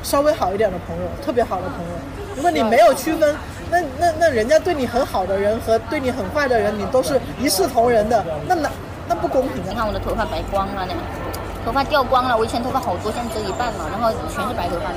[0.03, 1.91] 稍微好一点的朋友，特别好的朋友。
[2.35, 3.33] 如果你没有区分，
[3.71, 8.69] 那那那人家对你很好的人和对你很坏的人，你都是一视同仁的，那那
[9.07, 9.67] 那不公平啊！
[9.69, 10.93] 你看我的头发白光了呢，
[11.63, 12.37] 头发掉光了。
[12.37, 14.91] 我以前头发好多，现在只有一半了，然后全是白头发。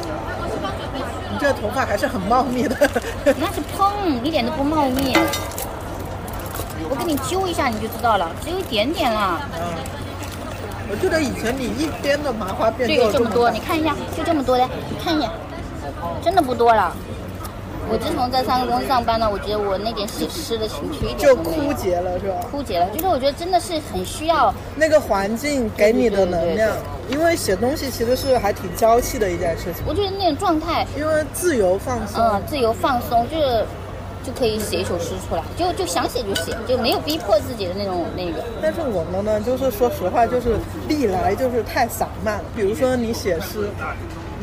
[1.45, 2.74] 你这头发还是很茂密的。
[3.38, 5.14] 那是蓬，一点都不茂密。
[6.88, 9.47] 我给你揪一下你就知道了，只有一点点了。
[9.53, 9.61] 嗯。
[10.90, 15.30] 我记得以前你一边的麻花辫就有这这么多，你看一下，就这么多的，你看一眼，
[16.22, 16.97] 真的不多了。
[17.91, 22.35] 我自从在三个公司上班呢，我觉得我那点写诗的情绪一点就枯竭了，是吧？
[22.51, 22.89] 枯竭了。
[22.91, 26.70] 就是我觉得真的是很需要，那个环境给你的能量
[27.09, 32.22] 因为写东西其实是还挺娇气的一件事情，我觉得那种状态，因为自由放松。
[32.22, 33.64] 嗯，自由放松，就是
[34.24, 38.43] 就可以写一首诗出来，就就想写就写，就没有逼迫自己的那种那个。
[38.62, 40.57] 但是我们呢，就是说实话，就是
[40.89, 42.41] 历来就是太散漫。
[42.57, 43.68] 比如说你写诗，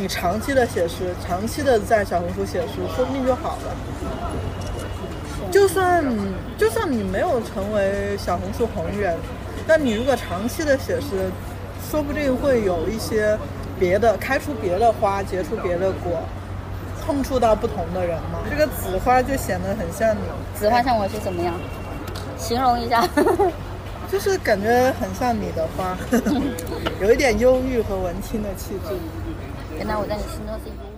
[0.01, 3.75] 你长期的写诗，长期的在小红书写诗，说不定就好了。
[5.51, 6.03] 就算
[6.57, 9.15] 就算你没有成为小红书红人，
[9.67, 11.29] 但你如果长期的写诗，
[11.91, 13.37] 说不定会有一些
[13.79, 16.23] 别的开出别的花，结出别的果，
[17.05, 18.39] 碰触到不同的人嘛。
[18.49, 20.21] 这个紫花就显得很像你，
[20.55, 21.53] 紫花像我是怎么样？
[22.39, 23.07] 形容一下。
[24.11, 25.95] 就是感觉很像你的花，
[26.99, 28.93] 有一点忧郁和文青的气质。
[29.83, 30.90] 那我在你心中是。